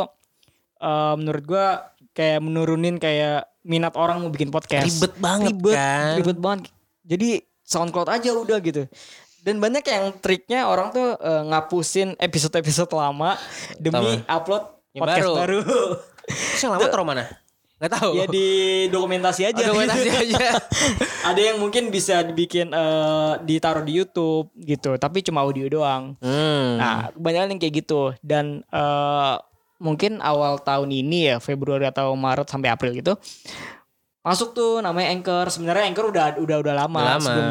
eh, 0.79 1.13
menurut 1.19 1.43
gua 1.45 1.93
kayak 2.15 2.39
menurunin 2.41 2.97
kayak 2.97 3.45
minat 3.67 3.93
orang 3.99 4.23
mau 4.23 4.31
bikin 4.31 4.49
podcast. 4.49 4.87
Ribet 4.87 5.13
banget 5.19 5.53
ribet, 5.53 5.75
kan. 5.75 6.15
Ribet 6.17 6.39
banget. 6.39 6.65
Jadi 7.03 7.29
SoundCloud 7.67 8.09
aja 8.09 8.29
udah 8.31 8.57
gitu. 8.63 8.87
Dan 9.43 9.59
banyak 9.59 9.83
yang 9.83 10.15
triknya 10.17 10.71
orang 10.71 10.95
tuh 10.95 11.19
eh, 11.19 11.43
ngapusin 11.51 12.15
episode-episode 12.15 12.89
lama 12.95 13.35
demi 13.75 14.23
upload 14.25 14.76
Yang 14.95 15.01
podcast 15.03 15.23
baru. 15.23 15.35
baru. 15.35 15.59
Terus 16.27 16.61
yang 16.63 16.73
lama 16.75 16.87
taruh 16.87 17.07
mana? 17.07 17.25
Gak 17.77 17.93
tahu. 17.93 18.11
ya 18.17 18.25
di 18.25 18.47
dokumentasi 18.89 19.41
aja. 19.53 19.61
Oh, 19.61 19.67
dokumentasi 19.69 20.09
aja. 20.09 20.57
Ada 21.29 21.41
yang 21.53 21.57
mungkin 21.61 21.93
bisa 21.93 22.25
dibikin 22.25 22.73
eh, 22.73 23.33
ditaruh 23.45 23.85
di 23.85 24.01
YouTube 24.01 24.49
gitu, 24.57 24.97
tapi 24.97 25.21
cuma 25.21 25.45
audio 25.45 25.69
doang. 25.69 26.17
Hmm. 26.17 26.81
Nah, 26.81 27.13
kebanyakan 27.13 27.53
yang 27.53 27.61
kayak 27.61 27.75
gitu 27.85 28.17
dan 28.25 28.65
eh, 28.65 29.35
mungkin 29.77 30.17
awal 30.25 30.57
tahun 30.57 30.89
ini 30.89 31.33
ya 31.33 31.35
Februari 31.37 31.85
atau 31.85 32.17
Maret 32.17 32.49
sampai 32.49 32.73
April 32.73 32.97
gitu 32.97 33.13
masuk 34.27 34.51
tuh 34.51 34.83
namanya 34.83 35.15
Anchor. 35.15 35.47
Sebenarnya 35.47 35.87
Anchor 35.87 36.11
udah 36.11 36.25
udah 36.43 36.57
udah 36.59 36.73
lama, 36.75 37.15
lama. 37.15 37.23
sebelum 37.23 37.47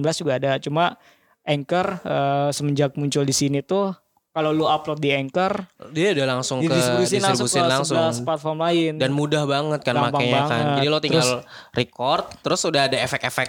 juga 0.24 0.32
ada. 0.40 0.56
Cuma 0.56 0.96
Anchor 1.44 1.86
eh, 2.00 2.48
semenjak 2.56 2.96
muncul 2.96 3.28
di 3.28 3.34
sini 3.36 3.60
tuh 3.60 3.92
kalau 4.34 4.50
lu 4.50 4.66
upload 4.66 4.98
di 4.98 5.08
Anchor 5.08 5.62
Dia 5.88 6.10
udah 6.10 6.26
langsung 6.28 6.58
ke 6.58 6.66
didistribusin 6.66 7.22
langsung 7.22 7.46
distribusin 7.46 7.62
ke 7.62 7.70
langsung. 7.70 7.98
11 8.18 8.26
platform 8.26 8.58
lain. 8.58 8.92
Dan 8.98 9.10
mudah 9.10 9.46
banget 9.46 9.80
kan 9.80 9.94
Gampang 9.94 10.10
makanya 10.12 10.34
kan. 10.34 10.48
banget. 10.50 10.74
Jadi 10.74 10.86
lo 10.90 10.98
tinggal 10.98 11.28
record 11.70 12.24
terus 12.42 12.60
udah 12.64 12.82
ada 12.84 12.98
efek-efek. 12.98 13.48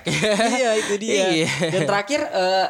iya 0.54 0.72
itu 0.78 0.94
dia. 1.02 1.14
Iya. 1.34 1.50
Dan 1.74 1.82
terakhir 1.84 2.22
eh, 2.24 2.66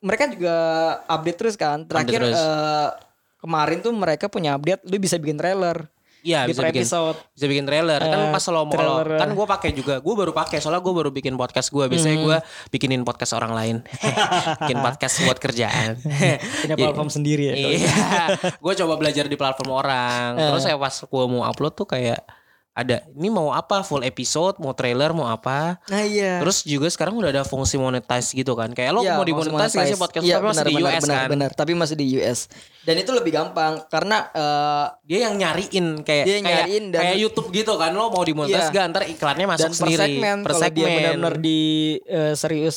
mereka 0.00 0.24
juga 0.26 0.56
update 1.04 1.36
terus 1.36 1.54
kan. 1.54 1.84
Terakhir 1.84 2.24
Update 2.24 2.32
terus. 2.32 2.40
eh, 2.40 2.88
kemarin 3.36 3.78
tuh 3.80 3.92
mereka 3.92 4.26
punya 4.26 4.56
update, 4.56 4.80
lu 4.84 4.96
bisa 4.96 5.16
bikin 5.16 5.36
trailer 5.36 5.84
Iya 6.22 6.44
bisa 6.44 6.60
bikin 6.62 6.82
episode. 6.82 7.16
bisa 7.30 7.46
bikin 7.46 7.64
trailer 7.64 7.96
kan 7.98 8.20
Eh, 8.20 8.30
pas 8.30 8.44
lo 8.46 8.60
mau 8.60 8.70
kalau 8.70 8.96
trailer. 9.00 9.18
kan 9.18 9.28
gue 9.30 9.46
pakai 9.48 9.70
juga 9.72 9.94
gue 9.96 10.14
baru 10.14 10.30
pakai 10.30 10.58
soalnya 10.58 10.78
gue 10.78 10.94
baru 10.94 11.10
bikin 11.10 11.34
podcast 11.34 11.68
gue 11.68 11.84
biasanya 11.86 12.14
Hmm. 12.14 12.26
gue 12.26 12.36
bikinin 12.70 13.02
podcast 13.02 13.32
orang 13.32 13.50
lain 13.50 13.76
bikin 14.60 14.78
podcast 14.78 15.14
buat 15.22 15.38
kerjaan 15.38 15.96
Punya 16.62 16.76
platform 16.76 17.08
sendiri 17.08 17.44
ya. 17.46 17.54
iya 17.56 17.90
gue 18.52 18.72
coba 18.76 18.94
belajar 18.96 19.24
di 19.24 19.34
platform 19.34 19.70
orang 19.72 20.30
Eh. 20.34 20.46
terus 20.46 20.62
saya 20.62 20.76
pas 20.76 20.92
gue 20.94 21.24
mau 21.26 21.42
upload 21.42 21.72
tuh 21.74 21.86
kayak 21.86 22.20
ada 22.72 23.02
ini 23.10 23.28
mau 23.28 23.50
apa? 23.50 23.82
Full 23.82 24.02
episode 24.02 24.56
mau 24.56 24.70
trailer 24.70 25.10
mau 25.10 25.26
apa? 25.26 25.82
Nah 25.86 26.02
iya. 26.02 26.38
terus 26.38 26.62
juga 26.62 26.86
sekarang 26.86 27.14
udah 27.14 27.30
ada 27.30 27.42
fungsi 27.42 27.74
monetize 27.74 28.30
gitu 28.30 28.54
kan. 28.54 28.70
Kayak 28.70 28.92
lo 28.92 29.00
Iya, 29.00 29.14
mau 29.14 29.24
dimonetize 29.24 29.74
nggak 29.74 29.88
sih 29.88 29.98
podcast 29.98 30.22
Iya, 30.22 30.34
tapi 30.36 30.46
masih 30.46 30.64
di 30.64 30.74
US 30.76 31.02
benar, 31.02 31.16
kan? 31.16 31.28
benar, 31.28 31.50
tapi 31.52 31.72
masih 31.74 31.96
di 31.96 32.06
US. 32.16 32.38
Dan 32.80 32.96
itu 32.96 33.10
lebih 33.10 33.32
gampang 33.32 33.84
karena 33.86 34.16
eh, 34.30 34.86
dia 35.04 35.18
yang 35.26 35.34
nyariin 35.36 35.86
kayak 36.00 36.24
Dia 36.24 36.34
yang 36.36 36.44
kayak, 36.44 36.58
nyariin 36.62 36.84
dan- 36.88 37.02
kayak 37.04 37.16
YouTube 37.18 37.48
gitu 37.50 37.72
kan. 37.74 37.90
Lo 37.90 38.08
mau 38.08 38.22
dimonetize 38.22 38.66
Iya. 38.66 38.72
gak 38.72 38.86
ntar 38.88 39.02
iklannya 39.04 39.46
masuk 39.48 39.60
dan 39.60 39.70
per 39.70 39.76
sendiri 39.76 40.00
segmen 40.00 40.36
per 40.40 40.50
kalau 40.50 40.62
dia 40.62 40.70
segmen. 40.70 40.96
benar-benar 40.96 41.34
di 41.36 41.60
eh, 42.02 42.34
serius 42.34 42.76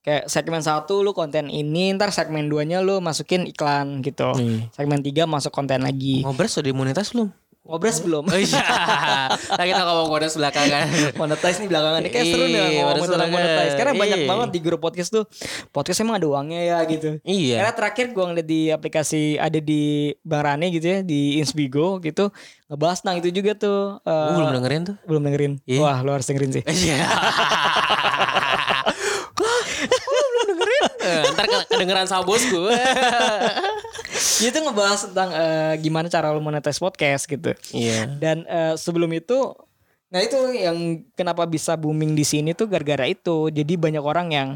kayak 0.00 0.26
segmen 0.26 0.60
satu 0.60 1.00
lu 1.00 1.12
konten 1.12 1.46
ini 1.46 1.92
ntar 1.92 2.08
segmen 2.08 2.44
2 2.44 2.64
nya 2.64 2.80
lu 2.80 2.98
masukin 2.98 3.44
iklan 3.44 4.00
gitu. 4.00 4.32
Hmm. 4.32 4.66
segmen 4.70 4.98
3 4.98 5.22
masuk 5.24 5.48
konten 5.50 5.80
lagi. 5.80 6.20
Ngobras 6.20 6.50
sudah 6.50 6.66
dimonetize 6.66 7.12
belum? 7.12 7.30
Ngobras 7.70 7.98
belum 8.00 8.26
Oh 8.26 8.34
iya. 8.34 8.58
Nah, 9.48 9.62
kita 9.62 9.80
ngomong 9.80 10.06
ngobras 10.08 10.34
belakangan. 10.34 10.86
monetize 11.20 11.58
nih 11.58 11.68
belakangan 11.68 12.00
ini 12.00 12.10
kayak 12.10 12.26
seru 12.26 12.44
nih 12.44 12.50
Iya, 12.50 12.82
ngomong 12.84 13.06
tentang 13.06 13.30
monetize 13.30 13.74
karena 13.74 13.92
banyak 13.94 14.18
Iya. 14.18 14.28
banget 14.28 14.48
di 14.50 14.60
grup 14.60 14.80
podcast 14.80 15.10
tuh 15.10 15.24
podcast 15.68 15.98
emang 15.98 16.18
ada 16.18 16.26
uangnya 16.26 16.60
ya 16.60 16.78
gitu 16.84 17.22
Iya. 17.22 17.56
Karena 17.60 17.72
terakhir 17.72 18.06
gua 18.10 18.24
ngeliat 18.28 18.44
di 18.44 18.60
aplikasi 18.68 19.22
ada 19.36 19.56
di 19.56 19.82
Bang 20.20 20.42
Rane 20.42 20.66
gitu 20.68 20.84
ya 20.84 20.98
di 21.00 21.38
Insbigo 21.38 21.96
gitu 21.98 22.34
ngebahas 22.66 22.98
tentang 23.00 23.18
itu 23.18 23.30
juga 23.32 23.52
tuh. 23.54 23.98
eh, 24.00 24.10
Gue 24.26 24.36
belum 24.36 24.54
dengerin 24.56 24.82
tuh. 24.84 24.96
belum 25.04 25.22
dengerin. 25.24 25.52
Iya. 25.64 25.78
Wah, 25.80 25.98
lu 26.00 26.10
harus 26.10 26.24
dengerin 26.24 26.50
sih. 26.52 26.62
Iya. 26.64 26.98
Belum 30.10 30.46
dengerin? 30.50 30.82
Eh, 31.00 31.22
ntar 31.32 31.44
ke- 31.46 31.66
kedengeran 31.68 32.04
sama 32.04 32.22
bosku. 32.22 32.68
Dia 34.40 34.50
tuh 34.52 34.62
ngebahas 34.68 35.00
tentang 35.08 35.30
eh, 35.32 35.74
gimana 35.80 36.06
cara 36.12 36.32
lu 36.32 36.40
monetize 36.44 36.80
podcast 36.80 37.24
gitu. 37.24 37.56
Iya. 37.72 38.08
Dan 38.20 38.44
eh, 38.44 38.74
sebelum 38.76 39.10
itu 39.16 39.56
nah 40.10 40.18
itu 40.18 40.34
yang 40.58 41.06
kenapa 41.14 41.46
bisa 41.46 41.78
booming 41.78 42.18
di 42.18 42.26
sini 42.26 42.52
tuh 42.52 42.68
gara-gara 42.68 43.06
itu. 43.08 43.48
Jadi 43.48 43.78
banyak 43.78 44.02
orang 44.02 44.28
yang 44.34 44.48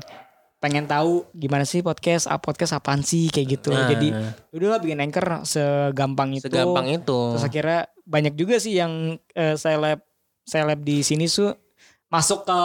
pengen 0.64 0.88
tahu 0.88 1.28
gimana 1.36 1.68
sih 1.68 1.84
podcast, 1.84 2.24
ah, 2.24 2.40
podcast 2.40 2.72
apaan 2.72 3.04
sih 3.04 3.28
kayak 3.28 3.60
gitu. 3.60 3.70
Nah. 3.72 3.84
Jadi 3.84 4.08
udahlah 4.52 4.80
bikin 4.80 5.04
anchor 5.04 5.44
segampang 5.44 6.32
itu. 6.36 6.48
Segampang 6.48 6.88
itu. 6.88 7.20
Terus 7.36 7.44
akhirnya 7.44 7.80
banyak 8.08 8.34
juga 8.36 8.56
sih 8.56 8.76
yang 8.80 9.20
eh, 9.36 9.56
seleb 9.60 10.00
seleb 10.44 10.80
di 10.84 11.00
sini 11.00 11.24
su 11.28 11.48
masuk 12.14 12.46
ke 12.46 12.60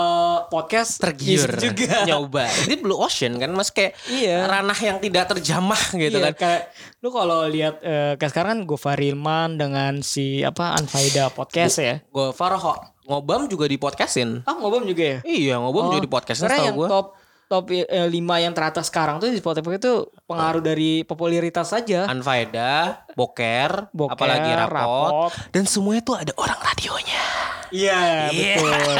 podcast 0.47 1.01
Tergiur 1.01 1.49
juga. 1.57 2.03
nyoba. 2.09 2.45
Ini 2.69 2.77
Blue 2.77 2.93
Ocean 2.95 3.33
kan 3.35 3.49
Mas 3.49 3.73
kayak 3.73 3.97
Iya. 4.05 4.45
ranah 4.45 4.77
yang 4.77 5.01
tidak 5.01 5.25
terjamah 5.27 5.81
gitu 5.91 6.21
Iya, 6.21 6.29
kan. 6.29 6.33
kayak 6.37 6.61
lu 7.01 7.09
kalau 7.09 7.49
lihat 7.49 7.81
eh, 7.81 8.13
kayak 8.13 8.29
sekarang 8.29 8.49
kan 8.51 8.61
Gofar 8.63 9.01
Hilman 9.01 9.57
dengan 9.57 10.05
si 10.05 10.45
apa 10.45 10.77
Anfaida 10.77 11.33
podcast 11.33 11.81
ya. 11.81 11.95
Gue 12.05 12.29
Farah 12.29 12.61
ngobam 13.03 13.49
juga 13.49 13.65
di 13.65 13.75
podcastin. 13.75 14.45
Ah 14.45 14.53
ngobam 14.53 14.85
juga 14.85 15.01
ya. 15.01 15.19
Iya, 15.25 15.57
ngobam 15.57 15.81
Oh, 15.81 15.87
juga 15.89 15.99
di 15.99 16.11
podcastin 16.11 16.45
yang 16.45 16.77
gue. 16.77 16.85
top 16.85 17.17
top 17.49 17.65
eh, 17.73 18.05
lima 18.05 18.37
yang 18.37 18.53
teratas 18.53 18.85
sekarang 18.85 19.17
tuh 19.17 19.33
di 19.33 19.41
Spotify 19.41 19.73
itu 19.75 20.05
pengaruh 20.23 20.61
dari 20.61 21.01
popularitas 21.01 21.73
saja. 21.73 22.05
Anfaida, 22.05 23.01
Boker, 23.17 23.89
Boker, 23.89 24.13
apalagi 24.13 24.53
rapot, 24.53 24.69
Rapot. 24.69 25.31
dan 25.49 25.65
semuanya 25.65 26.05
tuh 26.05 26.13
ada 26.13 26.29
orang 26.37 26.61
radionya. 26.61 27.25
Iya, 27.69 28.29
Iya. 28.33 28.55
betul. 28.57 28.97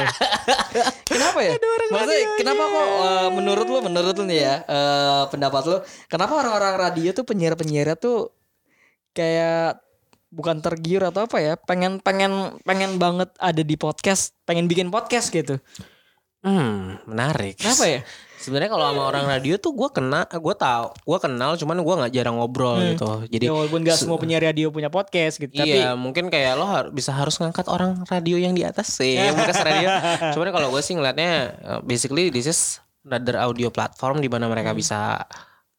kenapa 1.10 1.40
ya? 1.42 1.54
Maksudnya 1.90 2.24
kenapa 2.38 2.64
kok 2.70 2.88
eh, 2.88 3.30
menurut 3.34 3.66
lu 3.66 3.80
menurut 3.82 4.14
lu 4.14 4.24
nih 4.30 4.40
ya 4.40 4.56
eh, 4.64 5.24
pendapat 5.30 5.62
lu 5.66 5.78
kenapa 6.08 6.34
orang-orang 6.38 6.76
radio 6.78 7.10
tuh 7.14 7.26
penyiar-penyiar 7.26 7.98
tuh 7.98 8.30
kayak 9.12 9.82
bukan 10.30 10.62
tergiur 10.62 11.02
atau 11.10 11.26
apa 11.26 11.42
ya 11.42 11.54
pengen 11.58 11.98
pengen 12.06 12.54
pengen 12.62 13.02
banget 13.02 13.34
ada 13.42 13.66
di 13.66 13.74
podcast 13.74 14.38
pengen 14.46 14.70
bikin 14.70 14.94
podcast 14.94 15.34
gitu 15.34 15.58
Hmm, 16.40 16.98
menarik. 17.06 17.56
kenapa 17.56 17.86
ya 17.86 18.02
Sebenarnya 18.40 18.72
kalau 18.72 18.88
sama 18.88 19.04
orang 19.04 19.28
radio 19.28 19.60
tuh 19.60 19.76
gue 19.76 19.92
kena, 19.92 20.24
gue 20.24 20.56
tahu, 20.56 20.96
gue 20.96 21.18
kenal, 21.20 21.60
cuman 21.60 21.76
gue 21.78 21.96
nggak 22.00 22.14
jarang 22.14 22.40
ngobrol 22.40 22.80
Hmm. 22.80 22.96
gitu. 22.96 23.12
Jadi 23.28 23.44
ya 23.44 23.52
walaupun 23.52 23.84
gak 23.84 24.00
semua 24.00 24.16
penyiar 24.16 24.40
radio 24.42 24.72
punya 24.72 24.88
podcast 24.88 25.36
gitu 25.38 25.52
tapi 25.52 25.76
iya, 25.76 25.92
mungkin 25.92 26.32
kayak 26.32 26.56
lo 26.56 26.64
har- 26.64 26.88
bisa 26.88 27.12
harus 27.12 27.36
ngangkat 27.36 27.68
orang 27.68 28.00
radio 28.08 28.40
yang 28.40 28.56
di 28.56 28.64
atas 28.64 28.96
sih, 28.96 29.20
yang 29.20 29.36
bekas 29.36 29.60
radio. 29.60 29.92
Cuman 30.32 30.56
kalau 30.56 30.72
gue 30.72 30.80
sih 30.80 30.96
ngeliatnya, 30.96 31.32
uh, 31.60 31.80
basically 31.84 32.32
this 32.32 32.48
is 32.48 32.80
another 33.04 33.36
audio 33.36 33.68
platform 33.68 34.18
di 34.18 34.32
mana 34.32 34.48
mereka 34.48 34.72
Hmm. 34.72 34.80
bisa 34.80 35.00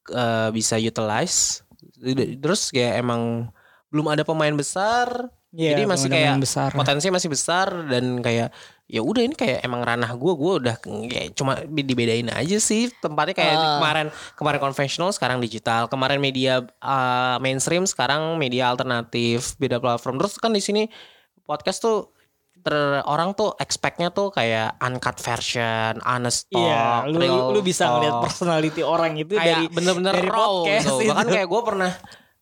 uh, 0.07 0.53
bisa 0.53 0.77
utilize. 0.77 1.65
Terus 2.37 2.69
kayak 2.69 3.01
emang 3.01 3.49
belum 3.89 4.05
ada 4.07 4.21
pemain 4.21 4.53
besar, 4.53 5.09
Iya, 5.49 5.73
jadi 5.73 5.83
masih 5.83 6.07
kayak 6.07 6.37
besar. 6.37 6.69
potensi 6.71 7.09
masih 7.09 7.27
besar 7.27 7.67
dan 7.85 8.21
kayak 8.21 8.53
ya 8.91 8.99
udah 8.99 9.23
ini 9.23 9.31
kayak 9.31 9.63
emang 9.63 9.79
ranah 9.81 10.11
gue 10.11 10.33
gue 10.35 10.53
udah 10.59 10.75
kayak 11.07 11.31
cuma 11.31 11.55
dibedain 11.63 12.27
aja 12.27 12.59
sih 12.59 12.91
tempatnya 12.91 13.31
kayak 13.33 13.55
Ah. 13.55 13.63
kemarin 13.79 14.07
kemarin 14.35 14.59
konvensional 14.59 15.09
sekarang 15.09 15.39
digital 15.39 15.87
kemarin 15.87 16.19
media 16.19 16.59
uh, 16.77 17.39
mainstream 17.39 17.87
sekarang 17.87 18.35
media 18.35 18.67
alternatif 18.67 19.55
beda 19.55 19.79
platform 19.79 20.19
terus 20.19 20.35
kan 20.35 20.51
di 20.51 20.59
sini 20.59 20.91
podcast 21.41 21.79
tuh 21.79 22.11
ter, 22.59 22.75
orang 23.03 23.31
tuh 23.31 23.55
expectnya 23.57 24.11
tuh 24.11 24.29
kayak 24.29 24.77
uncut 24.77 25.17
version, 25.17 25.97
honest 26.05 26.45
talk, 26.45 26.61
Iya, 26.61 27.09
lu, 27.09 27.15
lu, 27.15 27.17
real 27.17 27.49
lu 27.49 27.61
bisa 27.63 27.89
talk. 27.89 27.93
ngeliat 27.97 28.15
personality 28.21 28.81
orang 28.85 29.17
itu 29.17 29.33
kayak 29.33 29.47
dari 29.57 29.65
bener-bener 29.65 30.13
dari 30.13 30.29
raw 30.29 30.61
podcast 30.61 30.85
gitu. 30.85 30.99
itu. 30.99 31.09
Bahkan 31.09 31.27
kayak 31.27 31.47
gue 31.49 31.61
pernah 31.65 31.91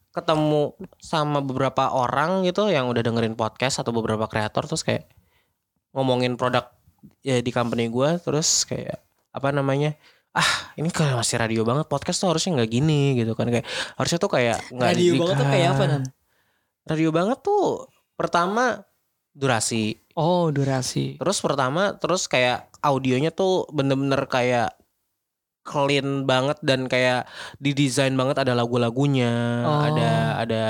ketemu 0.09 0.61
sama 0.99 1.39
beberapa 1.39 1.93
orang 1.93 2.43
gitu 2.43 2.67
yang 2.67 2.89
udah 2.89 2.99
dengerin 2.99 3.37
podcast 3.37 3.79
atau 3.79 3.93
beberapa 3.93 4.25
kreator 4.25 4.65
terus 4.65 4.81
kayak 4.81 5.07
ngomongin 5.95 6.35
produk 6.35 6.69
ya 7.23 7.39
di 7.39 7.51
company 7.53 7.87
gue 7.87 8.19
terus 8.21 8.67
kayak 8.67 8.99
apa 9.31 9.49
namanya 9.55 9.95
ah 10.35 10.73
ini 10.77 10.93
kalau 10.93 11.17
masih 11.17 11.41
radio 11.41 11.65
banget 11.65 11.89
podcast 11.89 12.21
tuh 12.21 12.35
harusnya 12.35 12.61
nggak 12.61 12.71
gini 12.71 13.17
gitu 13.17 13.33
kan 13.33 13.49
kayak 13.49 13.65
harusnya 13.97 14.19
tuh 14.21 14.31
kayak 14.31 14.57
nggak 14.69 14.89
radio 14.93 15.13
banget 15.17 15.35
tuh 15.35 15.47
kayak 15.49 15.69
apa 15.73 15.83
nan? 15.89 16.03
radio 16.85 17.09
banget 17.09 17.37
tuh 17.41 17.65
pertama 18.13 18.83
durasi 19.33 19.97
Oh 20.19 20.51
durasi. 20.51 21.15
Terus 21.15 21.39
pertama 21.39 21.95
terus 21.95 22.27
kayak 22.27 22.67
audionya 22.83 23.31
tuh 23.31 23.63
bener-bener 23.71 24.19
kayak 24.27 24.75
clean 25.61 26.25
banget 26.25 26.57
dan 26.59 26.85
kayak 26.85 27.29
didesain 27.57 28.11
banget 28.13 28.41
ada 28.41 28.53
lagu-lagunya, 28.53 29.33
Oh. 29.61 29.81
ada 29.85 30.09
ada 30.39 30.61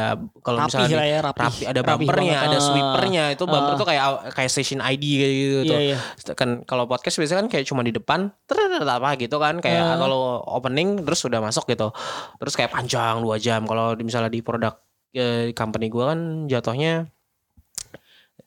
kalau 0.41 0.59
Rapi 0.59 0.67
misalnya 0.67 0.97
lah 0.97 1.07
ya 1.07 1.19
rapi. 1.21 1.39
rapi 1.39 1.63
ada 1.63 1.79
Rapi 1.79 1.91
bumpernya, 2.03 2.35
banget. 2.35 2.47
ada 2.47 2.57
Ah. 2.57 2.63
sweepernya. 2.63 3.23
Itu 3.31 3.43
bumper 3.45 3.73
Ah. 3.73 3.79
tuh 3.79 3.87
kayak 3.87 4.03
kayak 4.33 4.51
station 4.51 4.79
ID 4.79 5.03
kayak 5.15 5.33
gitu 5.33 5.55
Iya 5.55 5.69
tuh. 5.69 5.79
iya. 5.79 5.97
Kan 6.33 6.49
kalau 6.63 6.83
podcast 6.83 7.15
biasanya 7.15 7.39
kan 7.41 7.49
kayak 7.49 7.65
cuma 7.65 7.81
di 7.81 7.91
depan, 7.91 8.19
terus 8.43 8.59
apa 8.81 9.09
gitu 9.15 9.37
kan 9.37 9.57
kayak 9.57 9.79
Ah. 9.79 9.95
atau 9.95 10.05
lo 10.05 10.19
opening 10.49 10.99
terus 11.01 11.23
udah 11.23 11.39
masuk 11.39 11.63
gitu. 11.65 11.95
Terus 12.35 12.53
kayak 12.53 12.71
panjang 12.71 13.19
dua 13.19 13.37
jam. 13.37 13.63
Kalau 13.63 13.95
misalnya 13.95 14.27
di 14.27 14.41
produk 14.41 14.75
eh, 15.09 15.53
company 15.53 15.87
gua 15.87 16.13
kan 16.13 16.45
jatuhnya 16.45 17.09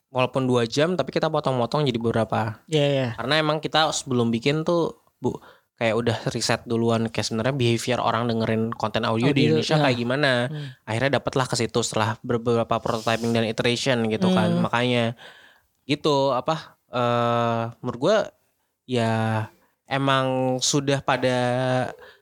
walaupun 0.08 0.44
dua 0.44 0.62
jam 0.62 0.92
tapi 0.92 1.11
kita 1.11 1.26
potong-potong 1.26 1.82
jadi 1.82 1.96
beberapa 1.96 2.61
Iya 2.68 2.87
iya. 2.87 3.08
karena 3.16 3.40
emang 3.40 3.58
kita 3.58 3.88
sebelum 3.90 4.28
bikin 4.28 4.61
tuh 4.62 5.00
bu 5.18 5.40
kayak 5.82 5.98
udah 5.98 6.18
riset 6.30 6.62
duluan 6.62 7.10
kayak 7.10 7.26
sebenarnya 7.26 7.50
behavior 7.52 7.98
orang 7.98 8.30
dengerin 8.30 8.70
konten 8.70 9.02
audio, 9.02 9.26
di 9.26 9.34
Audio, 9.34 9.58
Indonesia 9.58 9.74
ya. 9.74 9.82
kayak 9.82 9.98
gimana 9.98 10.30
Hmm. 10.46 10.66
akhirnya 10.86 11.10
dapatlah 11.12 11.46
ke 11.46 11.56
situ 11.56 11.78
setelah 11.82 12.14
beberapa 12.22 12.78
prototyping 12.78 13.34
dan 13.34 13.42
iteration 13.42 14.06
gitu 14.06 14.30
kan 14.30 14.48
Hmm. 14.48 14.62
makanya 14.62 15.18
gitu 15.82 16.30
apa 16.30 16.78
eh 16.88 17.62
menurut 17.78 17.98
gua 17.98 18.16
ya 18.84 19.46
emang 19.84 20.56
sudah 20.58 21.00
pada 21.00 21.36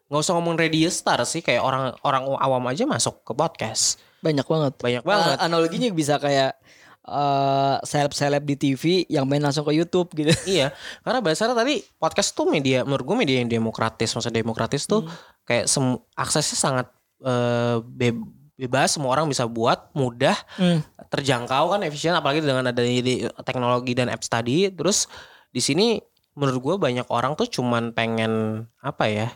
nggak 0.06 0.20
usah 0.20 0.34
ngomong 0.34 0.56
radio 0.56 0.88
star 0.88 1.20
sih 1.22 1.38
kayak 1.38 1.60
orang 1.60 1.92
orang 2.00 2.24
awam 2.34 2.64
aja 2.66 2.82
masuk 2.82 3.20
ke 3.22 3.30
podcast 3.30 4.00
Banyak 4.20 4.44
banget. 4.44 4.72
banyak 4.76 5.00
banget 5.02 5.36
Uh, 5.36 5.44
analoginya 5.44 5.88
bisa 5.90 6.16
kayak 6.16 6.59
eh 7.00 7.76
seleb-seleb 7.80 8.44
di 8.44 8.54
TV 8.54 8.82
yang 9.08 9.24
main 9.24 9.40
langsung 9.40 9.64
ke 9.64 9.72
YouTube 9.72 10.12
gitu. 10.12 10.30
Iya, 10.60 10.70
karena 11.00 11.18
dasarnya 11.20 11.56
tadi 11.56 11.80
podcast 11.96 12.32
tuh 12.32 12.44
media 12.46 12.84
menurut 12.84 13.04
gue 13.04 13.16
media 13.16 13.36
yang 13.40 13.48
demokratis. 13.48 14.12
Maksudnya 14.12 14.40
demokratis 14.40 14.84
tuh 14.84 15.08
kayak 15.44 15.64
sem- 15.66 16.00
aksesnya 16.14 16.58
sangat 16.58 16.86
eh, 17.20 17.76
be- 17.80 18.24
bebas, 18.56 18.92
semua 18.92 19.16
orang 19.16 19.24
bisa 19.24 19.48
buat, 19.48 19.88
mudah, 19.96 20.36
Hmm. 20.60 20.84
terjangkau 21.08 21.72
kan, 21.72 21.80
efisien. 21.80 22.12
Apalagi 22.12 22.44
dengan 22.44 22.68
ada 22.68 22.80
di 22.84 23.00
teknologi 23.40 23.96
dan 23.96 24.12
apps 24.12 24.28
tadi. 24.28 24.68
Terus 24.68 25.08
di 25.48 25.64
sini 25.64 25.96
menurut 26.36 26.60
gue 26.60 26.74
banyak 26.76 27.08
orang 27.08 27.32
tuh 27.34 27.48
cuman 27.48 27.96
pengen 27.96 28.64
apa 28.80 29.08
ya, 29.08 29.28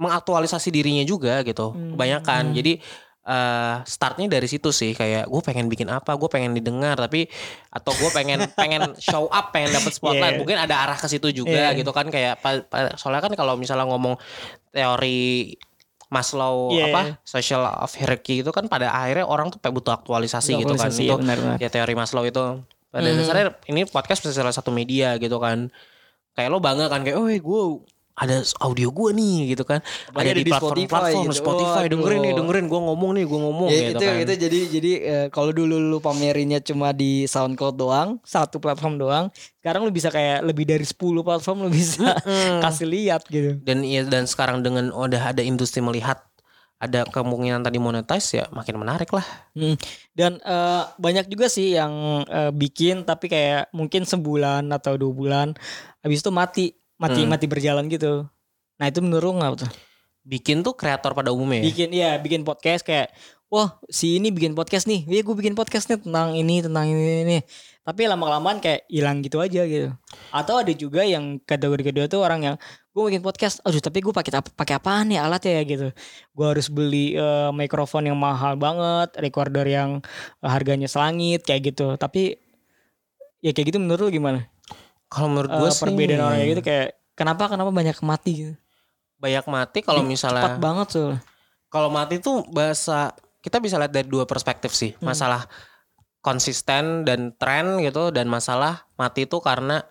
mengaktualisasi 0.00 0.72
dirinya 0.72 1.04
juga 1.04 1.44
gitu. 1.44 1.76
Hmm. 1.76 1.94
Kebanyakan. 1.94 2.56
Jadi 2.56 2.80
eh 3.24 3.76
startnya 3.88 4.28
dari 4.28 4.44
situ 4.44 4.68
sih 4.68 4.92
kayak 4.92 5.32
gue 5.32 5.40
pengen 5.40 5.72
bikin 5.72 5.88
apa 5.88 6.12
gue 6.12 6.28
pengen 6.28 6.52
didengar 6.52 6.92
tapi 7.00 7.24
atau 7.72 7.96
gue 7.96 8.10
pengen 8.12 8.44
pengen 8.60 8.92
show 9.00 9.32
up 9.32 9.48
pengen 9.48 9.72
dapat 9.72 9.96
spotlight 9.96 10.36
Yeah. 10.36 10.40
mungkin 10.44 10.56
ada 10.60 10.84
arah 10.84 10.98
ke 11.00 11.08
situ 11.08 11.32
juga 11.32 11.72
Yeah. 11.72 11.72
gitu 11.72 11.88
kan 11.88 12.12
kayak 12.12 12.44
soalnya 13.00 13.24
kan 13.24 13.32
kalau 13.32 13.56
misalnya 13.56 13.88
ngomong 13.88 14.20
teori 14.70 15.56
Maslow 16.12 16.76
Yeah. 16.76 16.92
apa 16.92 17.02
social 17.24 17.64
of 17.64 17.90
hierarchy 17.96 18.44
itu 18.44 18.52
kan 18.52 18.68
pada 18.68 18.92
akhirnya 18.92 19.24
orang 19.24 19.48
tuh 19.48 19.58
butuh 19.72 19.96
aktualisasi, 19.96 20.60
gitu 20.60 20.76
kan 20.76 20.92
Aktualisasi, 20.92 21.02
itu 21.02 21.10
ya, 21.10 21.16
benar-benar. 21.16 21.56
ya 21.58 21.68
teori 21.72 21.94
Maslow 21.96 22.22
itu 22.22 22.44
pada 22.92 23.08
Mhm. 23.08 23.18
dasarnya 23.18 23.44
ini 23.66 23.80
podcast 23.88 24.20
bisa 24.20 24.36
salah 24.36 24.52
satu 24.52 24.68
media 24.68 25.16
gitu 25.16 25.40
kan 25.40 25.72
kayak 26.36 26.52
lo 26.52 26.60
bangga 26.60 26.86
kan 26.86 27.02
kayak 27.02 27.16
oh 27.16 27.26
gue 27.26 27.62
ada 28.14 28.36
audio 28.60 28.88
gue 28.88 29.10
nih 29.10 29.36
gitu 29.50 29.62
kan 29.62 29.82
Apalagi 30.06 30.22
ada 30.28 30.38
di 30.38 30.46
platform-platform 30.46 31.24
gitu. 31.26 31.34
Spotify 31.36 31.82
Waduh. 31.82 31.90
dengerin 31.92 32.20
nih 32.20 32.32
dengerin 32.32 32.66
gue 32.66 32.80
ngomong 32.80 33.10
nih 33.12 33.24
gue 33.24 33.40
ngomong 33.40 33.68
Ya, 33.68 33.80
gitu 33.84 33.90
itu 33.92 34.04
kan 34.04 34.14
itu 34.16 34.34
jadi 34.38 34.58
jadi 34.70 34.92
eh, 35.02 35.26
kalau 35.28 35.50
dulu 35.50 35.74
lu 35.76 35.98
pamerinnya 35.98 36.58
cuma 36.60 36.90
di 36.90 37.24
SoundCloud 37.24 37.74
doang, 37.74 38.08
satu 38.22 38.56
platform 38.56 38.94
doang. 38.96 39.24
Sekarang 39.56 39.82
lu 39.82 39.90
bisa 39.90 40.08
kayak 40.08 40.42
lebih 40.42 40.62
dari 40.64 40.82
10 40.82 40.94
platform 41.20 41.58
lu 41.60 41.70
bisa 41.70 42.14
Mm. 42.16 42.60
kasih 42.64 42.86
lihat 42.86 43.26
gitu. 43.26 43.58
dan 43.58 43.82
iya 43.82 44.02
dan 44.02 44.24
sekarang 44.24 44.60
dengan 44.60 44.88
udah 44.90 45.30
ada 45.30 45.42
industri 45.42 45.80
melihat 45.80 46.22
ada 46.76 47.02
kemungkinan 47.04 47.62
tadi 47.62 47.78
monetize 47.78 48.34
ya 48.34 48.46
makin 48.50 48.76
menarik 48.76 49.08
lah 49.08 49.24
Hmm. 49.52 49.74
Dan 50.10 50.36
eh, 50.36 50.82
banyak 50.94 51.26
juga 51.26 51.46
sih 51.46 51.72
yang 51.72 51.90
eh, 52.24 52.50
bikin 52.50 53.02
tapi 53.02 53.26
kayak 53.26 53.70
mungkin 53.70 54.02
sebulan 54.02 54.66
atau 54.68 54.94
dua 54.94 55.10
bulan 55.10 55.48
habis 55.98 56.20
itu 56.20 56.30
mati 56.30 56.74
mati 56.96 57.22
Hmm. 57.24 57.30
mati 57.30 57.46
berjalan 57.50 57.86
gitu. 57.90 58.26
Nah 58.78 58.86
itu 58.90 58.98
menurut 59.02 59.34
lu 59.34 59.34
nggak 59.40 59.52
tuh? 59.66 59.72
bikin 60.24 60.64
tuh 60.64 60.72
kreator 60.72 61.12
pada 61.12 61.28
umumnya 61.36 61.60
ya. 61.60 61.64
Bikin 61.68 61.88
ya 61.92 62.10
bikin 62.16 62.42
podcast 62.48 62.80
kayak 62.80 63.12
wah 63.52 63.76
si 63.92 64.16
ini 64.16 64.32
bikin 64.32 64.56
podcast 64.56 64.88
nih, 64.88 65.04
iya 65.04 65.20
gue 65.20 65.36
bikin 65.36 65.52
podcast 65.52 65.84
nih 65.92 66.00
tentang 66.00 66.32
ini 66.32 66.64
tentang 66.64 66.88
ini 66.88 67.28
ini. 67.28 67.38
Tapi 67.84 68.08
lama 68.08 68.24
kelamaan 68.24 68.56
kayak 68.56 68.88
hilang 68.88 69.20
gitu 69.20 69.44
aja 69.44 69.68
gitu. 69.68 69.92
Atau 70.32 70.56
ada 70.56 70.72
juga 70.72 71.04
yang 71.04 71.36
kategori 71.44 71.92
kedua 71.92 72.08
tuh 72.08 72.24
orang 72.24 72.40
yang 72.40 72.56
gue 72.96 73.02
bikin 73.04 73.20
podcast, 73.20 73.60
aduh 73.68 73.84
tapi 73.84 74.00
gue 74.00 74.16
pakai 74.16 74.40
pakai 74.40 74.74
apaan 74.80 75.12
ya 75.12 75.28
alatnya 75.28 75.60
ya 75.60 75.62
gitu. 75.68 75.88
Gue 76.32 76.46
harus 76.48 76.72
beli 76.72 77.12
eh, 77.20 77.50
mikrofon 77.52 78.08
yang 78.08 78.16
mahal 78.16 78.56
banget, 78.56 79.12
recorder 79.20 79.68
yang 79.68 80.00
eh, 80.40 80.48
harganya 80.48 80.88
selangit 80.88 81.44
kayak 81.44 81.76
gitu. 81.76 82.00
Tapi 82.00 82.40
ya 83.44 83.52
kayak 83.52 83.76
gitu 83.76 83.78
menurut 83.78 84.08
lu 84.08 84.24
gimana? 84.24 84.48
Kalau 85.06 85.28
menurut 85.28 85.48
Eh, 85.48 85.56
gue 85.56 85.68
sih 85.70 85.82
perbedaan 85.82 86.20
orang 86.22 86.34
kayak 86.34 86.48
gitu 86.50 86.62
kayak 86.62 86.88
kenapa 87.12 87.42
kenapa 87.46 87.70
banyak 87.70 87.96
mati 88.00 88.32
gitu? 88.36 88.54
banyak 89.16 89.44
mati 89.46 89.78
kalau 89.80 90.00
Cepat 90.00 90.10
misalnya 90.10 90.50
banget 90.58 90.88
tuh. 90.92 91.12
kalau 91.68 91.88
mati 91.88 92.18
tuh 92.18 92.44
bahasa 92.48 93.12
kita 93.38 93.56
bisa 93.58 93.76
lihat 93.76 93.90
dari 93.90 94.04
dua 94.04 94.24
perspektif 94.24 94.70
sih 94.70 94.92
Hmm. 94.94 95.08
masalah 95.08 95.48
konsisten 96.20 97.02
dan 97.02 97.32
tren 97.34 97.80
gitu 97.80 98.08
dan 98.08 98.26
masalah 98.26 98.88
mati 98.94 99.24
itu 99.24 99.38
karena 99.38 99.84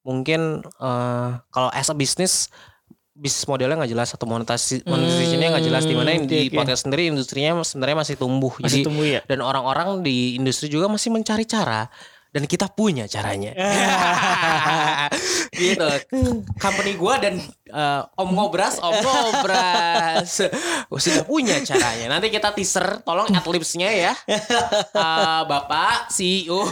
mungkin 0.00 0.60
eh, 0.62 1.30
kalau 1.48 1.70
as 1.70 1.88
a 1.88 1.94
business 1.94 2.50
bisnis 3.12 3.46
modelnya 3.46 3.78
nggak 3.78 3.92
jelas 3.92 4.10
atau 4.10 4.26
monetasi 4.26 4.82
monetasinya 4.84 5.54
nggak 5.54 5.64
jelas 5.64 5.84
di 5.84 5.94
mana 5.94 6.10
Hmm, 6.12 6.26
di 6.26 6.50
podcast 6.50 6.82
sendiri 6.82 7.06
industrinya 7.06 7.62
sebenarnya 7.62 7.94
masih 7.96 8.16
tumbuh 8.16 8.50
Masih 8.58 8.82
jadi 8.82 8.82
tumbuh 8.82 9.06
ya. 9.08 9.20
dan 9.24 9.38
orang-orang 9.40 10.02
di 10.02 10.34
industri 10.34 10.66
juga 10.66 10.86
masih 10.88 11.10
mencari 11.10 11.44
cara 11.44 11.86
dan 12.34 12.50
kita 12.50 12.66
punya 12.66 13.06
caranya. 13.06 13.54
Gitu. 15.54 15.86
Company 16.58 16.98
gua 16.98 17.22
dan 17.22 17.38
eh, 17.70 18.02
Om 18.18 18.30
Ngobras 18.34 18.82
Om 18.82 18.90
Ngobras. 18.90 20.42
Sudah 20.98 21.22
punya 21.22 21.62
caranya. 21.62 22.18
Nanti 22.18 22.34
kita 22.34 22.50
teaser 22.50 23.06
tolong 23.06 23.30
adlibsnya 23.30 23.86
ya. 23.94 24.12
Eh, 24.26 25.40
Bapak 25.46 26.10
CEO 26.10 26.66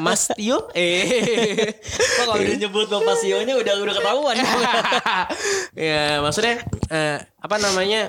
Mas 0.00 0.32
Tio. 0.32 0.72
Eh. 0.72 1.76
Kok 1.84 2.24
kalau 2.24 2.40
udah 2.40 2.56
nyebut 2.56 2.88
Bapak 2.88 3.20
Sionya 3.20 3.60
udah 3.60 3.74
udah 3.84 3.94
ketahuan. 4.00 4.36
ya 5.76 6.24
maksudnya 6.24 6.64
eh, 6.88 7.20
apa 7.20 7.56
namanya 7.60 8.08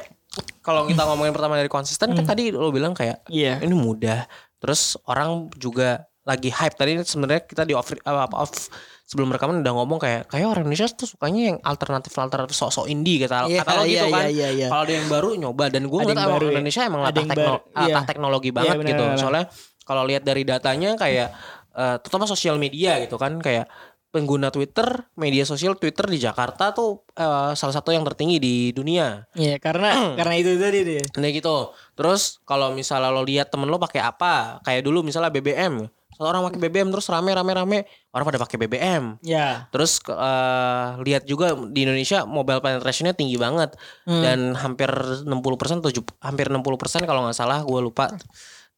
kalau 0.64 0.88
kita 0.88 1.04
ngomongin 1.04 1.36
pertama 1.36 1.60
dari 1.60 1.68
konsisten 1.68 2.16
kan 2.16 2.24
tadi 2.24 2.56
lo 2.56 2.72
bilang 2.72 2.96
kayak 2.96 3.28
Iya. 3.28 3.60
ini 3.60 3.76
mudah. 3.76 4.24
Terus 4.60 4.96
orang 5.08 5.48
juga 5.56 6.09
lagi 6.30 6.50
hype 6.50 6.76
tadi 6.76 7.02
sebenarnya 7.02 7.42
kita 7.42 7.64
di 7.64 7.74
off, 7.74 7.90
apa, 8.00 8.36
off 8.36 8.70
sebelum 9.04 9.30
rekaman 9.30 9.60
udah 9.60 9.74
ngomong 9.74 9.98
kayak 9.98 10.30
kayak 10.30 10.46
orang 10.46 10.64
Indonesia 10.64 10.86
tuh 10.94 11.10
sukanya 11.10 11.42
yang 11.50 11.58
alternatif 11.60 12.14
alternatif 12.14 12.54
sok-sok 12.54 12.86
indie 12.86 13.18
kata 13.20 13.50
Iya, 13.50 13.60
kata 13.60 13.72
lo 13.74 13.84
gitu 13.84 13.90
iya, 13.90 14.06
kan 14.08 14.24
iya, 14.30 14.48
iya. 14.52 14.68
kalau 14.68 14.84
ada 14.86 14.94
yang 14.94 15.08
baru 15.08 15.30
nyoba 15.36 15.66
dan 15.68 15.84
gue 15.84 16.00
ngeliat 16.00 16.22
baru 16.30 16.46
ya. 16.46 16.52
Indonesia 16.54 16.82
emang 16.84 17.02
Ada 17.02 17.08
latah, 17.08 17.18
yang 17.18 17.28
tekno- 17.28 17.42
baru, 17.42 17.58
iya. 17.58 17.82
latah 17.90 18.04
teknologi 18.06 18.50
banget 18.52 18.76
benar, 18.76 18.88
gitu 18.88 19.04
benar. 19.04 19.18
soalnya 19.18 19.46
kalau 19.82 20.04
lihat 20.06 20.22
dari 20.22 20.44
datanya 20.44 20.90
kayak 20.94 21.28
eh, 21.74 21.96
terutama 22.00 22.26
sosial 22.26 22.56
media 22.56 23.02
gitu 23.02 23.18
kan 23.18 23.34
kayak 23.40 23.66
pengguna 24.10 24.50
Twitter 24.50 24.86
media 25.16 25.42
sosial 25.44 25.74
Twitter 25.76 26.02
di 26.04 26.18
Jakarta 26.18 26.70
tuh 26.72 27.06
eh, 27.12 27.54
salah 27.54 27.74
satu 27.76 27.90
yang 27.90 28.02
tertinggi 28.04 28.38
di 28.38 28.56
dunia 28.70 29.26
Iya, 29.34 29.58
karena 29.58 29.90
karena 30.22 30.34
itu 30.36 30.54
tadi 30.56 30.80
deh. 30.84 31.02
Nah 31.16 31.30
gitu. 31.30 31.58
Terus 31.94 32.38
kalau 32.44 32.72
misalnya 32.72 33.10
lo 33.10 33.22
lihat 33.22 33.50
temen 33.50 33.66
lo 33.66 33.78
pakai 33.78 34.02
apa, 34.02 34.62
kayak 34.62 34.82
dulu 34.82 35.02
misalnya 35.02 35.30
BBM, 35.30 35.86
Satu 36.10 36.26
orang 36.26 36.42
pakai 36.44 36.60
BBM 36.60 36.90
terus 36.90 37.06
rame 37.08 37.30
rame 37.30 37.52
rame 37.54 37.78
orang 38.12 38.26
pada 38.26 38.40
pakai 38.40 38.58
BBM. 38.58 39.22
Ya. 39.22 39.70
Terus 39.70 40.02
eh, 40.04 40.88
lihat 41.02 41.24
juga 41.24 41.54
di 41.54 41.86
Indonesia 41.86 42.26
mobile 42.26 42.60
penetrationnya 42.60 43.14
tinggi 43.14 43.38
banget 43.38 43.78
Hmm. 44.04 44.20
dan 44.20 44.40
hampir 44.54 44.90
60% 45.24 45.80
tujuh 45.82 46.04
hampir 46.20 46.50
60% 46.50 47.06
kalau 47.06 47.24
nggak 47.24 47.38
salah 47.38 47.62
gue 47.62 47.80
lupa. 47.80 48.10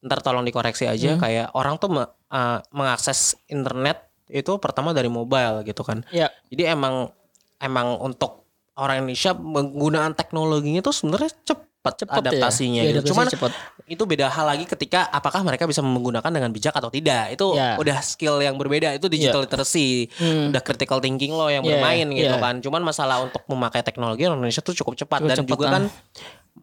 Ntar 0.00 0.20
tolong 0.20 0.42
dikoreksi 0.42 0.84
Hmm. 0.84 0.92
aja 0.92 1.10
kayak 1.16 1.46
orang 1.52 1.74
tuh 1.76 1.88
me- 1.88 2.10
eh, 2.28 2.58
mengakses 2.70 3.34
internet 3.46 4.06
itu 4.28 4.56
pertama 4.56 4.92
dari 4.92 5.08
mobile 5.08 5.60
gitu 5.62 5.82
kan. 5.82 6.04
Ya. 6.08 6.28
Jadi 6.46 6.68
emang 6.68 7.10
emang 7.58 7.96
untuk 7.98 8.44
orang 8.74 9.02
Indonesia 9.02 9.32
penggunaan 9.32 10.12
teknologinya 10.12 10.80
tuh 10.80 10.92
sebenarnya 10.92 11.32
cepat 11.44 11.68
Cepet 11.82 12.14
ya? 12.14 12.22
adaptasinya 12.22 12.82
Iya, 12.86 12.90
gitu. 12.94 13.10
Cuman 13.10 13.26
cepet. 13.26 13.50
itu 13.90 14.02
beda 14.06 14.30
hal 14.30 14.46
lagi 14.46 14.70
ketika 14.70 15.10
apakah 15.10 15.42
mereka 15.42 15.66
bisa 15.66 15.82
menggunakan 15.82 16.30
dengan 16.30 16.54
bijak 16.54 16.70
atau 16.70 16.86
tidak. 16.88 17.34
Itu 17.34 17.58
Ya. 17.58 17.74
udah 17.74 17.98
skill 17.98 18.38
yang 18.38 18.54
berbeda. 18.54 18.94
Itu 18.94 19.10
digital 19.10 19.42
literacy, 19.42 20.06
Hmm. 20.14 20.54
udah 20.54 20.62
critical 20.62 21.02
thinking 21.02 21.34
lo 21.34 21.50
yang 21.50 21.66
Iya, 21.66 21.82
bermain 21.82 22.06
gitu 22.14 22.30
iya. 22.30 22.38
kan. 22.38 22.62
Cuman 22.62 22.86
masalah 22.86 23.26
untuk 23.26 23.42
memakai 23.50 23.82
teknologi 23.82 24.22
orang 24.22 24.38
Indonesia 24.38 24.62
tuh 24.62 24.78
cukup 24.78 24.94
cepat 24.94 25.26
Cukup 25.26 25.28
dan 25.28 25.36
cepat, 25.42 25.50
juga 25.50 25.66
kan 25.68 25.82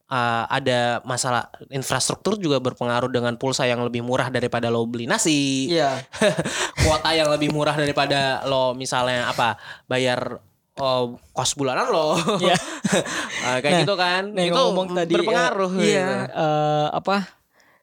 uh, 0.07 0.43
ada 0.47 1.03
masalah 1.03 1.51
infrastruktur 1.67 2.39
juga 2.39 2.57
berpengaruh 2.57 3.09
dengan 3.09 3.35
pulsa 3.35 3.65
yang 3.65 3.83
lebih 3.83 3.99
murah 3.99 4.29
daripada 4.29 4.71
lo 4.71 4.87
beli 4.87 5.03
nasi 5.03 5.67
Iya. 5.67 5.99
kuota 6.81 7.11
yang 7.11 7.27
lebih 7.27 7.51
murah 7.51 7.75
daripada 7.75 8.41
lo 8.45 8.71
misalnya 8.71 9.27
apa 9.27 9.57
bayar 9.85 10.39
oh, 10.79 11.03
kos 11.31 11.53
bulanan 11.53 11.87
lo 11.87 12.15
Iya. 12.39 12.55
Ah, 13.45 13.59
kayak 13.59 13.83
gitu 13.83 13.93
kan 13.93 14.31
Nah, 14.31 14.41
itu 14.41 14.55
ngomong 14.55 14.87
tadi 14.91 15.13
berpengaruh 15.13 15.71
iya, 15.77 16.25
gitu. 16.25 16.35
eh, 16.35 16.87
apa? 16.89 17.15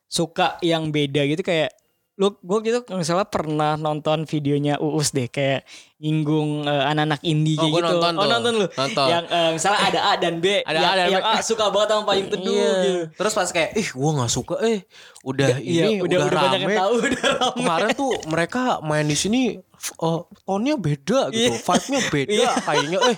Suka 0.07 0.57
yang 0.61 0.89
beda 0.89 1.23
gitu 1.25 1.41
kayak 1.41 1.71
lu 2.17 2.33
gue 2.33 2.59
gitu 2.65 2.81
misalnya 2.97 3.29
pernah 3.29 3.77
nonton 3.77 4.25
videonya 4.25 4.81
Uus 4.81 5.13
deh 5.13 5.29
kayak 5.29 5.69
nyinggung 5.97 6.65
eh, 6.65 6.85
anak-anak 6.87 7.21
indie 7.23 7.61
Oh, 7.61 7.69
gitu. 7.69 7.85
nonton 7.85 8.13
oh 8.15 8.25
tuh. 8.25 8.31
nonton 8.31 8.53
lu. 8.55 8.67
Nonton. 8.67 9.07
Yang 9.07 9.25
eh, 9.29 9.51
misalnya 9.53 9.81
ada 9.93 10.01
A 10.01 10.13
dan 10.17 10.35
B. 10.39 10.47
Ada 10.59 10.73
yang, 10.73 10.87
A 10.87 10.95
dan 10.95 11.07
yang 11.13 11.23
B. 11.23 11.29
A 11.29 11.45
suka 11.45 11.65
banget 11.69 11.89
sama 11.93 12.03
payung 12.07 12.29
teduh 12.33 12.49
Iya. 12.49 12.73
gitu. 12.81 12.93
Terus 13.15 13.33
pas 13.33 13.49
kayak, 13.51 13.71
ih 13.75 13.89
gue 13.91 14.11
nggak 14.17 14.33
suka, 14.33 14.55
eh 14.65 14.79
udah 15.23 15.49
Iya, 15.59 15.83
ini 15.83 15.93
udah, 16.01 16.19
udah, 16.25 16.41
banyak 16.41 16.59
yang 16.59 16.71
rame. 16.71 16.81
tahu 16.81 16.93
udah 17.03 17.25
rame. 17.29 17.57
Kemarin 17.59 17.89
tuh 17.93 18.13
mereka 18.27 18.63
main 18.81 19.05
di 19.05 19.17
sini 19.17 19.41
uh, 19.99 20.19
tone-nya 20.43 20.75
beda 20.75 21.21
gitu, 21.29 21.51
Iya. 21.51 21.59
vibe-nya 21.59 22.01
beda 22.07 22.49
kayaknya 22.63 22.99
eh. 23.07 23.17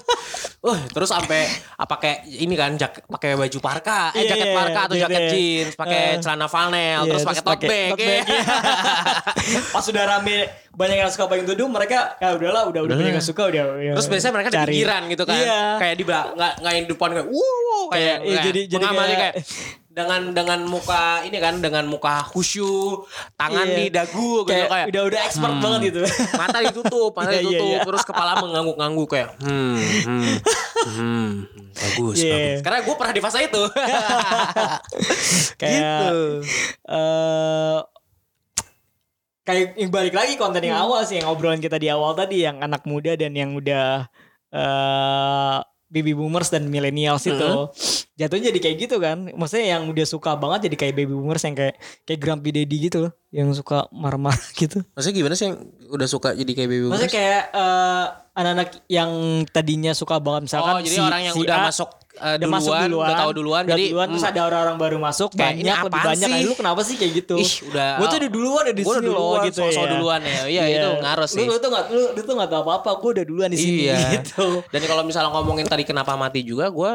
Uh, 0.59 0.79
terus 0.89 1.09
sampai 1.09 1.47
apa 1.73 1.95
kayak 1.97 2.19
ini 2.27 2.55
kan 2.55 2.75
jak, 2.75 3.05
pakai 3.05 3.35
baju 3.35 3.59
parka, 3.59 4.11
eh 4.13 4.23
Iya, 4.23 4.31
jaket 4.33 4.49
iya, 4.49 4.55
parka 4.55 4.81
atau 4.85 4.95
iya, 4.95 5.03
jaket 5.05 5.21
iya. 5.21 5.31
jeans, 5.31 5.73
pakai 5.75 6.01
Eh. 6.11 6.19
celana 6.19 6.47
flanel, 6.47 7.01
Iya, 7.01 7.09
terus 7.09 7.23
pakai 7.25 7.43
tote 7.43 7.67
bag. 7.67 7.91
tote 7.93 8.03
ya. 8.05 8.23
iya. 8.25 8.45
Pas 9.73 9.83
sudah 9.83 10.05
rame 10.05 10.37
banyak 10.71 10.97
yang 10.97 11.11
suka 11.11 11.27
payung 11.27 11.45
teduh 11.45 11.67
mereka 11.67 12.15
ya 12.17 12.35
udahlah 12.35 12.67
udah 12.67 12.81
udah 12.85 12.95
banyak 12.95 13.15
yang 13.15 13.25
suka 13.25 13.49
udah. 13.49 13.65
ya, 13.79 13.93
Terus 13.95 14.07
biasanya 14.07 14.33
mereka 14.33 14.49
di 14.49 14.57
cari. 14.57 14.73
pinggiran 14.73 15.03
gitu 15.09 15.25
kan. 15.25 15.37
Iya. 15.37 15.61
Kayak 15.79 15.95
di 15.95 16.05
nggak 16.05 16.25
nggak 16.59 16.73
yang 16.73 16.85
di 16.85 16.91
depan 16.91 17.09
kayak 17.13 17.29
wow 17.29 17.83
kayak, 17.89 18.05
Iya, 18.05 18.15
kayak 18.19 18.45
jadi- 18.45 18.67
jadi 18.69 18.85
kayak- 18.85 19.19
kayak 19.19 19.35
dengan 19.99 20.31
dengan 20.31 20.61
muka 20.63 21.27
ini 21.27 21.35
kan 21.37 21.59
dengan 21.59 21.83
muka 21.85 22.23
khusyuk, 22.31 23.11
tangan 23.35 23.67
Iya. 23.67 23.75
di 23.75 23.85
dagu 23.91 24.47
gitu 24.47 24.55
kayak, 24.55 24.69
kayak 24.71 24.87
udah 24.95 25.03
udah 25.11 25.21
expert 25.27 25.55
banget 25.59 25.81
gitu. 25.91 26.01
mata 26.39 26.59
ditutup, 26.63 27.11
mata 27.13 27.29
Iya, 27.29 27.35
iya, 27.35 27.43
ditutup, 27.43 27.75
iya. 27.75 27.81
terus 27.83 28.03
kepala 28.07 28.33
mengangguk-angguk 28.39 29.09
kayak 29.11 29.29
hmm, 29.43 29.77
hmm, 30.07 30.35
hmm, 30.87 31.29
bagus, 31.75 32.17
Iya. 32.17 32.31
bagus. 32.31 32.59
Karena 32.63 32.79
gue 32.87 32.95
pernah 32.95 33.15
di 33.15 33.23
fase 33.23 33.39
itu. 33.43 33.63
kayak 35.61 35.75
Gitu. 35.83 36.19
eh 36.87 37.79
kayak 39.43 39.81
yang 39.81 39.91
balik 39.91 40.13
lagi 40.13 40.37
konten 40.37 40.61
yang 40.61 40.77
awal 40.79 41.01
sih 41.03 41.19
yang 41.19 41.27
obrolan 41.27 41.59
kita 41.59 41.81
di 41.81 41.89
awal 41.89 42.13
tadi 42.13 42.45
yang 42.45 42.61
anak 42.61 42.85
muda 42.85 43.17
dan 43.17 43.33
yang 43.33 43.57
udah 43.57 44.05
eh 44.53 45.59
baby 45.89 46.13
boomers 46.13 46.49
dan 46.49 46.65
millennials 46.65 47.25
itu. 47.25 47.49
Jatuhnya 48.15 48.49
jadi 48.49 48.61
kayak 48.61 48.77
gitu 48.79 48.97
kan. 48.99 49.31
Maksudnya 49.31 49.75
yang 49.75 49.87
udah 49.87 50.05
suka 50.05 50.35
banget 50.35 50.69
jadi 50.69 50.77
kayak 50.79 50.95
baby 50.95 51.13
boomers 51.13 51.43
yang 51.43 51.55
kayak 51.55 51.75
kayak 52.03 52.19
grumpy 52.19 52.51
daddy 52.51 52.77
gitu 52.79 52.99
loh. 53.01 53.13
Yang 53.29 53.61
suka 53.61 53.89
marah-marah 53.89 54.37
gitu. 54.57 54.85
Maksudnya 54.93 55.17
gimana 55.17 55.35
sih 55.35 55.47
yang 55.49 55.57
udah 55.89 56.07
suka 56.07 56.29
jadi 56.33 56.53
kayak 56.53 56.69
baby 56.69 56.85
maksudnya 56.85 57.09
boomers? 57.09 57.17
kayak 57.17 57.43
eh, 57.51 58.05
anak-anak 58.35 58.69
yang 58.87 59.11
tadinya 59.47 59.93
suka 59.93 60.17
banget 60.19 60.47
misalkan 60.47 60.73
Oh, 60.73 60.81
jadi 60.81 60.95
si- 60.95 61.03
orang 61.03 61.23
yang 61.25 61.35
si 61.35 61.41
udah 61.43 61.57
A 61.57 61.67
masuk 61.67 61.89
uh, 62.19 62.37
udah 62.37 62.39
duluan, 62.39 62.53
masuk 62.59 62.73
duluan, 62.75 63.07
udah 63.09 63.17
tahu 63.17 63.33
duluan, 63.33 63.63
udah 63.63 63.73
jadi 63.73 63.85
duluan, 63.89 64.07
terus 64.11 64.25
mm, 64.25 64.31
ada 64.31 64.41
orang-orang 64.45 64.77
baru 64.77 64.97
masuk 64.99 65.31
Kayak, 65.33 65.41
banyak 65.41 65.63
ini 65.63 65.71
lebih 65.71 66.03
banyak. 66.05 66.29
sih? 66.29 66.43
lu 66.45 66.53
kenapa 66.59 66.81
sih 66.85 66.95
kayak 66.99 67.13
gitu? 67.25 67.37
Ih, 67.39 67.53
udah. 67.71 67.91
Gue 67.97 68.07
tuh 68.07 68.19
udah 68.19 68.31
duluan 68.31 68.63
udah 68.67 68.77
di 68.77 68.85
sini 68.85 68.95
loh 68.95 69.03
duluan, 69.03 69.47
gitu 69.47 69.61
sok-sok 69.63 69.85
ya. 69.87 69.91
duluan 69.95 70.21
ya. 70.21 70.41
Iya, 70.51 70.63
itu 70.69 70.91
ngaruh 71.03 71.29
sih. 71.31 71.45
lu, 71.47 71.53
lu 71.55 71.57
tuh 71.63 71.71
gak 71.73 71.85
lu, 71.89 72.03
lu 72.13 72.21
tuh 72.27 72.35
gak 72.37 72.51
tau 72.51 72.63
apa-apa. 72.67 72.91
Gue 72.99 73.11
udah 73.17 73.25
duluan 73.25 73.49
di 73.49 73.59
sini 73.59 73.81
Iya. 73.89 73.99
gitu. 74.19 74.47
Dan 74.69 74.83
kalau 74.85 75.03
misalnya 75.07 75.31
ngomongin 75.33 75.67
tadi 75.71 75.85
kenapa 75.87 76.13
mati 76.19 76.43
juga, 76.43 76.69
gue 76.69 76.93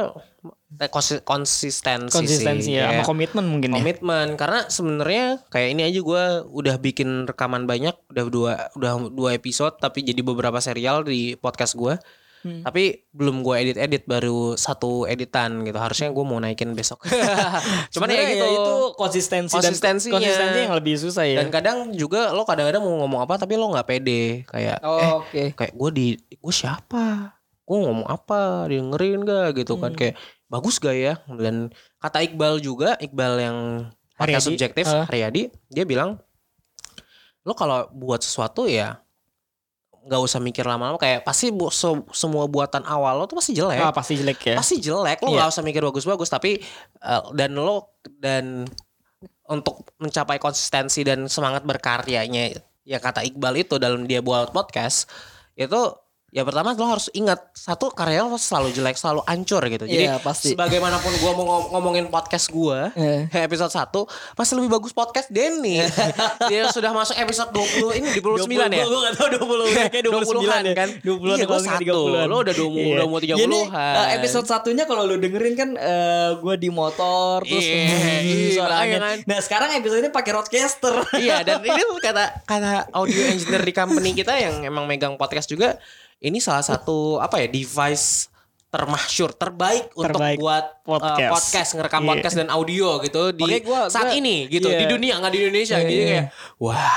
konsistensi, 0.90 2.10
konsistensi 2.10 2.74
sih. 2.74 2.82
ya 2.82 2.90
sama 2.90 3.06
komitmen 3.06 3.46
mungkin 3.46 3.70
ya. 3.72 3.80
komitmen. 3.80 4.28
Karena 4.36 4.66
sebenarnya 4.68 5.26
kayak 5.54 5.70
ini 5.78 5.82
aja 5.86 6.00
gue 6.02 6.24
udah 6.50 6.76
bikin 6.82 7.30
rekaman 7.30 7.70
banyak 7.70 7.94
udah 8.10 8.24
dua 8.28 8.54
udah 8.74 8.92
dua 9.14 9.38
episode 9.38 9.78
tapi 9.78 10.02
jadi 10.02 10.20
beberapa 10.26 10.58
serial 10.60 11.06
di 11.06 11.38
podcast 11.38 11.78
gue 11.78 11.96
Hmm. 12.44 12.60
tapi 12.60 13.08
belum 13.16 13.40
gue 13.40 13.56
edit 13.56 13.78
edit 13.80 14.04
baru 14.04 14.60
satu 14.60 15.08
editan 15.08 15.64
gitu. 15.64 15.80
Harusnya 15.80 16.12
gue 16.12 16.26
mau 16.28 16.44
naikin 16.44 16.76
besok. 16.76 17.08
Cuman 17.96 18.12
ya 18.12 18.24
gitu. 18.28 18.44
itu 18.44 18.76
konsistensi 19.00 19.56
Konsistensinya. 19.56 20.20
dan 20.20 20.28
konsistensi 20.28 20.60
yang 20.68 20.76
lebih 20.76 20.96
susah 21.00 21.24
ya. 21.24 21.40
Dan 21.40 21.48
kadang 21.50 21.96
juga 21.96 22.36
lo 22.36 22.44
kadang-kadang 22.44 22.84
mau 22.84 23.00
ngomong 23.08 23.24
apa 23.24 23.40
tapi 23.40 23.56
lo 23.56 23.72
nggak 23.72 23.88
pede. 23.88 24.44
Kayak 24.44 24.84
eh 24.84 24.88
oh, 24.92 25.24
oke. 25.24 25.44
kayak 25.56 25.72
gue 25.72 25.90
di 25.96 26.08
gue 26.20 26.54
siapa? 26.54 27.32
Gue 27.64 27.78
ngomong 27.80 28.12
apa? 28.12 28.68
Dengerin 28.68 29.24
gak 29.24 29.64
gitu 29.64 29.80
kan. 29.80 29.96
Hmm. 29.96 30.00
kayak 30.04 30.16
bagus 30.52 30.84
gak 30.84 31.00
ya? 31.00 31.14
Dan 31.32 31.72
kata 31.98 32.28
Iqbal 32.28 32.60
juga 32.60 33.00
Iqbal 33.00 33.34
yang 33.40 33.58
Haryadi. 34.20 34.44
subjektif 34.52 34.84
Ah. 34.86 35.08
Haryadi 35.08 35.48
dia 35.72 35.88
bilang 35.88 36.20
lo 37.44 37.52
kalau 37.56 37.88
buat 37.92 38.20
sesuatu 38.20 38.68
ya 38.68 39.03
nggak 40.04 40.22
usah 40.22 40.38
mikir 40.38 40.64
lama-lama 40.64 40.96
kayak 40.96 41.24
pasti 41.24 41.48
bu- 41.48 41.72
se- 41.72 42.04
semua 42.12 42.44
buatan 42.46 42.84
awal 42.84 43.16
lo 43.16 43.26
tuh 43.26 43.36
pasti 43.36 43.52
jelek. 43.52 43.80
Ah, 43.80 43.90
pasti 43.90 44.14
jelek 44.16 44.40
ya. 44.44 44.56
Pasti 44.56 44.76
jelek. 44.78 45.20
Lo 45.20 45.32
Iya. 45.32 45.36
nggak 45.40 45.50
usah 45.50 45.64
mikir 45.64 45.82
bagus-bagus 45.82 46.28
tapi 46.28 46.60
eh, 47.00 47.24
dan 47.32 47.52
lo 47.54 47.96
dan 48.14 48.68
untuk 49.46 49.88
mencapai 49.98 50.38
konsistensi 50.38 51.02
dan 51.02 51.28
semangat 51.28 51.64
berkaryanya 51.64 52.52
ya 52.84 53.00
kata 53.00 53.24
Iqbal 53.24 53.60
itu 53.60 53.76
dalam 53.76 54.04
dia 54.04 54.20
buat 54.20 54.52
podcast 54.52 55.08
itu 55.54 55.80
ya 56.34 56.42
pertama 56.42 56.74
lo 56.74 56.90
harus 56.90 57.14
ingat 57.14 57.38
satu 57.54 57.88
karya 57.88 58.22
lo 58.22 58.36
selalu 58.36 58.74
jelek 58.74 58.94
selalu 58.94 59.22
ancur 59.24 59.62
gitu 59.64 59.86
jadi 59.86 60.04
Iya, 60.04 60.16
pasti. 60.18 60.52
sebagaimanapun 60.52 61.14
gua 61.16 61.32
mau 61.32 61.46
ngom- 61.46 61.68
ngomongin 61.72 62.06
podcast 62.08 62.50
gua 62.50 62.90
Eh. 62.94 63.30
episode 63.32 63.70
1 63.70 64.02
pasti 64.34 64.54
lebih 64.54 64.74
bagus 64.74 64.90
podcast 64.92 65.30
Denny 65.30 65.86
dia 66.50 66.68
sudah 66.68 66.90
masuk 66.90 67.14
episode 67.16 67.54
20 67.54 67.96
ini 67.96 68.08
di 68.10 68.20
29 68.20 68.50
ya 68.50 68.82
Gue 68.84 69.00
gak 69.00 69.14
tau 69.14 69.28
20 69.30 69.94
Kayak 69.94 70.04
29 70.04 70.42
20-an 70.42 70.64
ya 70.64 70.74
kan 70.74 70.90
20 70.98 71.22
iya 71.30 71.46
gue 71.46 71.60
satu 71.62 72.02
lo 72.26 72.36
udah 72.40 72.56
dua, 72.56 72.82
udah 72.96 73.06
mau 73.06 73.20
30 73.20 73.38
Jadi 73.38 73.60
an 73.70 73.94
eh, 74.04 74.18
episode 74.18 74.48
satunya 74.48 74.84
kalau 74.84 75.06
lu 75.06 75.16
dengerin 75.16 75.54
kan 75.54 75.70
eh, 75.72 76.30
gue 76.36 76.56
di 76.58 76.70
motor 76.70 77.46
terus 77.46 77.62
Iya, 77.62 77.78
hmm, 77.86 78.22
iya, 78.26 78.52
suara 78.52 78.74
makanya 78.76 78.82
angin. 78.82 79.00
kan. 79.00 79.18
Nah 79.28 79.38
sekarang 79.38 79.70
episode 79.76 80.00
ini 80.00 80.10
pakai 80.10 80.32
roadcaster. 80.34 80.96
iya 81.16 81.42
dan 81.42 81.62
ini 81.62 81.78
kata 82.06 82.42
kata 82.44 82.90
audio 82.92 83.22
engineer 83.24 83.62
di 83.62 83.72
company 83.72 84.12
kita 84.12 84.34
yang 84.34 84.64
emang 84.64 84.84
megang 84.84 85.14
podcast 85.14 85.46
juga 85.46 85.78
ini 86.20 86.38
salah 86.38 86.62
satu 86.62 87.18
apa 87.18 87.40
ya 87.40 87.48
device 87.48 88.30
termasyur 88.68 89.38
terbaik, 89.38 89.94
Terbaik 89.94 90.34
untuk 90.34 90.42
buat 90.42 90.66
podcast. 90.82 91.06
podcast, 91.06 91.30
podcast 91.30 91.70
ngerekam 91.78 92.02
Iya. 92.02 92.10
podcast 92.10 92.36
dan 92.36 92.50
audio 92.50 92.90
gitu 93.00 93.22
di 93.30 93.46
gua- 93.62 93.86
saat 93.86 94.10
gua- 94.10 94.18
ini 94.18 94.50
gitu 94.50 94.66
iya. 94.66 94.82
di 94.82 94.86
dunia 94.88 95.14
nggak 95.16 95.30
di 95.30 95.40
Indonesia 95.40 95.78
Iya, 95.78 95.86
gitu 95.86 95.94
iya. 95.94 96.10
kayak 96.10 96.26
wah 96.58 96.90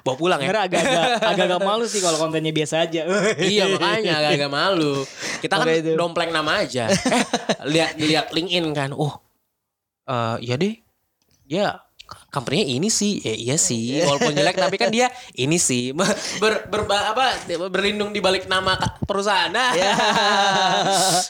bawa 0.00 0.16
pulang 0.16 0.40
ya 0.40 0.48
agak-agak 0.48 1.04
agak-agak 1.20 1.60
malu 1.60 1.84
sih 1.84 2.00
kalau 2.00 2.16
kontennya 2.16 2.56
biasa 2.56 2.88
aja. 2.88 3.04
iya 3.52 3.68
makanya 3.68 4.12
agak-agak 4.18 4.48
malu 4.50 5.04
kita 5.44 5.54
kan 5.54 5.66
itu. 5.68 5.92
dompleng 5.92 6.32
nama 6.32 6.64
aja 6.64 6.88
eh 6.88 7.24
lihat 7.68 8.00
lihat 8.00 8.26
LinkedIn 8.32 8.72
kan 8.72 8.96
oh 8.96 9.12
eh 10.08 10.36
iya 10.40 10.56
deh 10.56 10.72
ya 11.44 11.84
company 12.28 12.74
ini 12.74 12.88
sih 12.88 13.18
ya 13.18 13.34
iya 13.34 13.56
sih 13.56 14.00
walaupun 14.00 14.32
jelek 14.32 14.56
tapi 14.56 14.76
kan 14.76 14.88
dia 14.88 15.08
ini 15.34 15.56
sih 15.56 15.92
ber, 16.42 16.64
ber, 16.64 16.82
apa 16.84 17.36
berlindung 17.68 18.10
di 18.10 18.18
balik 18.18 18.44
nama 18.44 18.74
perusahaan 19.00 19.48
nah 19.48 19.70
Ya. 19.70 19.92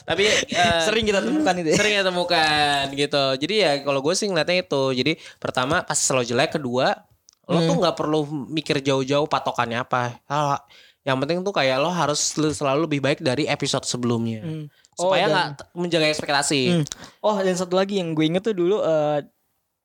tapi 0.05 0.23
eh, 0.25 0.81
Sering 0.81 1.03
kita 1.03 1.19
temukan 1.19 1.53
itu. 1.55 1.69
ya. 1.69 1.77
sering 1.77 1.93
ya 1.93 2.03
temukan 2.03 2.83
gitu 2.91 3.23
jadi 3.37 3.55
ya 3.55 3.71
kalau 3.81 3.99
gue 3.99 4.13
sih 4.13 4.25
ngeliatnya 4.25 4.61
itu 4.61 4.83
jadi 4.93 5.11
pertama 5.37 5.81
pas 5.81 5.95
selalu 5.95 6.25
jelek 6.25 6.55
kedua 6.55 7.05
lo 7.45 7.59
tuh 7.59 7.75
nggak 7.75 7.95
perlu 7.95 8.19
mikir 8.47 8.77
jauh-jauh 8.79 9.25
patokannya 9.25 9.81
apa 9.81 10.21
Ah, 10.23 10.61
yang 11.01 11.17
penting 11.17 11.41
tuh 11.41 11.49
kayak 11.49 11.77
lo 11.77 11.89
harus 11.89 12.21
sel- 12.29 12.53
selalu 12.53 12.85
lebih 12.85 13.01
baik 13.01 13.19
dari 13.19 13.43
episode 13.43 13.83
sebelumnya 13.83 14.41
Hmm. 14.41 14.65
Oh, 14.95 15.07
supaya 15.07 15.25
nggak 15.25 15.47
menjaga 15.73 16.07
ekspektasi 16.07 16.61
Hmm. 16.69 16.85
Oh 17.19 17.33
dan 17.33 17.55
satu 17.55 17.73
lagi 17.73 17.97
yang 17.97 18.11
gue 18.11 18.21
inget 18.21 18.43
tuh 18.43 18.53
dulu 18.53 18.79
eh, 18.79 19.23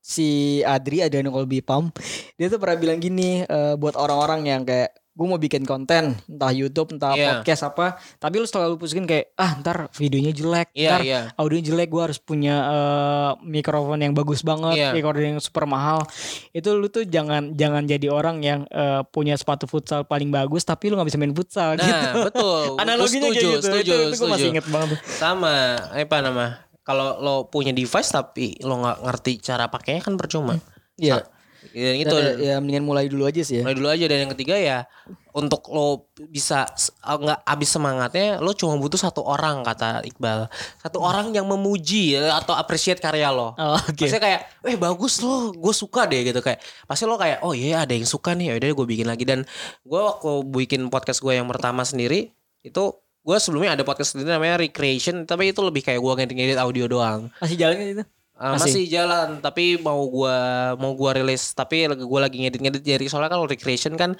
si 0.04 0.60
Adri 0.60 1.00
ada 1.00 1.16
Colby 1.24 1.64
Pam 1.64 1.88
dia 2.36 2.52
tuh 2.52 2.60
pernah 2.60 2.76
bilang 2.76 3.00
gini 3.00 3.40
eh, 3.40 3.74
buat 3.80 3.96
orang-orang 3.96 4.44
yang 4.44 4.62
kayak 4.68 4.92
gue 5.14 5.26
mau 5.30 5.38
bikin 5.38 5.62
konten 5.62 6.18
entah 6.26 6.50
YouTube 6.50 6.90
entah 6.90 7.14
Iya. 7.14 7.38
podcast 7.38 7.62
apa. 7.70 7.94
Tapi 8.18 8.34
lu 8.42 8.50
selalu 8.50 8.74
pusingin 8.82 9.06
kayak 9.06 9.30
ah 9.38 9.54
ntar 9.62 9.86
videonya 9.94 10.34
jelek 10.34 10.74
Iya, 10.74 10.90
ntar 10.90 11.00
iya. 11.06 11.20
audionya 11.38 11.70
jelek 11.70 11.86
gue 11.86 12.02
harus 12.02 12.18
punya 12.18 12.54
eh, 12.66 13.30
mikrofon 13.46 14.02
yang 14.02 14.10
bagus 14.10 14.42
banget 14.42 14.74
Iya. 14.74 14.90
recording 14.90 15.38
yang 15.38 15.42
super 15.42 15.70
mahal. 15.70 16.02
Itu 16.50 16.74
lu 16.74 16.90
tuh 16.90 17.06
jangan 17.06 17.54
jangan 17.54 17.86
jadi 17.86 18.10
orang 18.10 18.42
yang 18.42 18.66
eh, 18.66 19.06
punya 19.14 19.38
sepatu 19.38 19.70
futsal 19.70 20.02
paling 20.02 20.34
bagus 20.34 20.66
tapi 20.66 20.90
lu 20.90 20.98
nggak 20.98 21.06
bisa 21.14 21.18
main 21.22 21.30
futsal 21.30 21.78
nah 21.78 21.86
gitu. 21.86 22.18
betul. 22.34 22.64
Analoginya 22.82 23.30
setuju, 23.30 23.38
kayak 23.38 23.54
gitu. 23.54 23.66
Setuju, 23.70 23.92
itu, 23.94 24.06
itu 24.10 24.16
gue 24.18 24.28
masih 24.34 24.48
inget 24.50 24.66
banget 24.66 24.98
sama 25.14 25.78
apa 25.94 26.16
nama 26.18 26.46
kalau 26.84 27.18
lo 27.18 27.34
punya 27.48 27.72
device 27.72 28.12
tapi 28.12 28.60
lo 28.62 28.78
nggak 28.78 28.98
ngerti 29.02 29.32
cara 29.40 29.66
pakainya 29.72 30.04
kan 30.04 30.14
percuma 30.14 30.54
Iya. 30.94 31.26
Ya, 31.72 31.96
itu 31.96 32.12
itu 32.12 32.44
ya 32.44 32.60
mendingan 32.60 32.84
mulai 32.84 33.08
dulu 33.08 33.24
aja 33.24 33.40
sih 33.40 33.58
ya 33.58 33.64
mulai 33.64 33.72
dulu 33.72 33.88
aja 33.88 34.04
dan 34.04 34.28
yang 34.28 34.32
ketiga 34.36 34.52
ya 34.52 34.84
untuk 35.32 35.64
lo 35.72 36.12
bisa 36.28 36.68
nggak 37.00 37.40
habis 37.40 37.72
semangatnya 37.72 38.36
lo 38.44 38.52
cuma 38.52 38.76
butuh 38.76 39.00
satu 39.00 39.24
orang 39.24 39.64
kata 39.64 40.04
Iqbal 40.04 40.52
satu 40.84 41.00
orang 41.00 41.32
yang 41.32 41.48
memuji 41.48 42.20
ya, 42.20 42.36
atau 42.36 42.52
appreciate 42.52 43.00
karya 43.00 43.32
lo 43.32 43.56
Oh, 43.56 43.80
oke. 43.80 43.96
Maksudnya 43.96 44.20
kayak, 44.22 44.40
eh 44.60 44.76
bagus 44.76 45.24
lo, 45.24 45.56
gue 45.56 45.74
suka 45.74 46.04
deh 46.04 46.20
gitu 46.20 46.44
kayak. 46.44 46.60
Pasti 46.84 47.08
lo 47.08 47.16
kayak, 47.16 47.40
oh 47.40 47.56
iya 47.56 47.88
ada 47.88 47.96
yang 47.96 48.04
suka 48.04 48.36
nih, 48.36 48.52
ya 48.52 48.54
udah 48.60 48.68
gue 48.76 48.86
bikin 48.86 49.06
lagi. 49.08 49.24
Dan 49.24 49.48
gue 49.82 50.00
waktu 50.04 50.44
bikin 50.52 50.92
podcast 50.92 51.24
gue 51.24 51.32
yang 51.32 51.48
pertama 51.48 51.80
sendiri 51.86 52.28
itu 52.60 52.84
gue 53.24 53.36
sebelumnya 53.40 53.80
ada 53.80 53.84
podcast 53.88 54.12
sendiri 54.12 54.36
namanya 54.36 54.60
Recreation, 54.60 55.24
tapi 55.24 55.50
itu 55.50 55.64
lebih 55.64 55.80
kayak 55.80 55.96
gue 55.96 56.12
ngedit-ngedit 56.12 56.60
audio 56.60 56.84
doang. 56.84 57.32
Masih 57.40 57.56
jalan 57.56 57.76
kan 57.80 57.88
itu? 57.88 58.04
Uh, 58.34 58.58
masih. 58.58 58.90
jalan 58.90 59.38
tapi 59.38 59.78
mau 59.78 60.10
gua 60.10 60.74
mau 60.74 60.90
gua 60.98 61.14
rilis 61.14 61.54
tapi 61.54 61.86
gua 62.02 62.26
lagi 62.26 62.42
ngedit-ngedit 62.42 62.82
jadi 62.82 63.06
soalnya 63.06 63.30
kalau 63.30 63.46
recreation 63.46 63.94
kan 63.94 64.18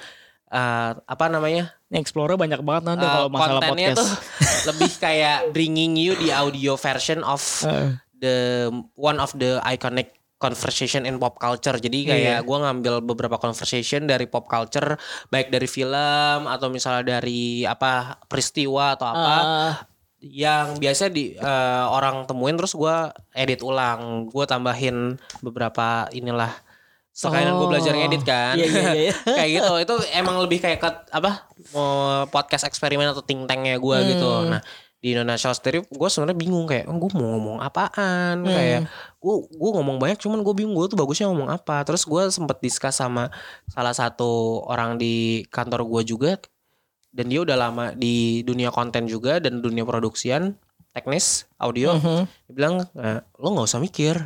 uh, 0.54 0.94
apa 1.02 1.26
namanya 1.26 1.74
Explorer 1.90 2.38
banyak 2.38 2.62
banget 2.62 2.94
nanti 2.94 3.06
uh, 3.06 3.10
kalau 3.10 3.28
masalah 3.30 3.58
kontennya 3.58 3.90
podcast. 3.90 3.98
tuh 3.98 4.10
lebih 4.70 4.90
kayak 5.02 5.38
bringing 5.50 5.98
you 5.98 6.14
the 6.22 6.30
audio 6.30 6.78
version 6.78 7.26
of 7.26 7.42
uh. 7.66 7.90
the 8.14 8.70
one 8.94 9.18
of 9.18 9.34
the 9.34 9.58
iconic 9.66 10.14
conversation 10.44 11.09
in 11.09 11.16
pop 11.16 11.40
culture. 11.40 11.80
Jadi 11.80 12.04
kayak 12.04 12.37
yeah. 12.37 12.44
gue 12.44 12.59
ngambil 12.61 13.00
beberapa 13.00 13.40
conversation 13.40 14.04
dari 14.04 14.28
pop 14.28 14.44
culture, 14.44 15.00
baik 15.33 15.48
dari 15.48 15.64
film 15.64 16.44
atau 16.44 16.68
misalnya 16.68 17.16
dari 17.16 17.64
apa 17.64 18.20
peristiwa 18.28 18.92
atau 19.00 19.07
apa. 19.09 19.37
Uh 19.40 19.74
yang 20.24 20.80
biasa 20.80 21.12
di 21.12 21.37
uh, 21.37 21.85
orang 21.92 22.24
temuin 22.24 22.57
terus 22.57 22.72
gue 22.72 22.96
edit 23.37 23.61
ulang 23.61 24.24
gue 24.33 24.44
tambahin 24.48 25.20
beberapa 25.44 26.09
inilah 26.16 26.48
sekalian 27.14 27.54
oh. 27.54 27.59
gue 27.62 27.68
belajar 27.76 27.92
ngedit 27.94 28.24
kan 28.26 28.57
iya, 28.59 28.66
iya, 28.66 28.92
iya. 29.07 29.14
kayak 29.38 29.50
gitu 29.61 29.74
itu 29.85 29.94
emang 30.16 30.40
lebih 30.42 30.59
kayak 30.59 30.83
ke, 30.83 30.90
apa 31.14 31.46
podcast 32.33 32.66
eksperimen 32.66 33.12
atau 33.12 33.22
think 33.22 33.46
tanknya 33.46 33.78
gue 33.78 33.96
hmm. 34.00 34.07
gitu 34.16 34.33
nah 34.50 34.61
di 35.04 35.12
Indonesia 35.12 35.52
sendiri 35.52 35.84
gue 35.84 36.08
sebenarnya 36.08 36.38
bingung 36.40 36.64
kayak 36.64 36.88
oh, 36.88 36.96
gue 36.96 37.10
mau 37.12 37.36
ngomong 37.36 37.58
apaan 37.60 38.40
hmm. 38.40 38.48
kayak 38.48 38.80
gue 39.20 39.34
gue 39.52 39.70
ngomong 39.76 40.00
banyak 40.00 40.16
cuman 40.16 40.40
gue 40.40 40.54
bingung 40.56 40.72
gue 40.72 40.88
tuh 40.88 40.96
bagusnya 40.96 41.28
ngomong 41.28 41.52
apa 41.52 41.84
terus 41.84 42.08
gue 42.08 42.32
sempet 42.32 42.56
diskus 42.64 42.96
sama 42.96 43.28
salah 43.68 43.92
satu 43.92 44.64
orang 44.64 44.96
di 44.96 45.44
kantor 45.52 45.84
gue 45.84 46.08
juga 46.08 46.40
dan 47.12 47.28
dia 47.28 47.44
udah 47.44 47.52
lama 47.52 47.84
di 47.92 48.40
dunia 48.48 48.72
konten 48.72 49.04
juga 49.04 49.44
dan 49.44 49.60
dunia 49.60 49.84
produksian 49.84 50.56
teknis 50.96 51.44
audio 51.60 51.92
mm 51.92 52.00
-hmm. 52.00 52.20
dia 52.48 52.54
bilang 52.56 52.74
eh, 52.96 53.20
lo 53.36 53.48
nggak 53.52 53.68
usah 53.68 53.84
mikir 53.84 54.16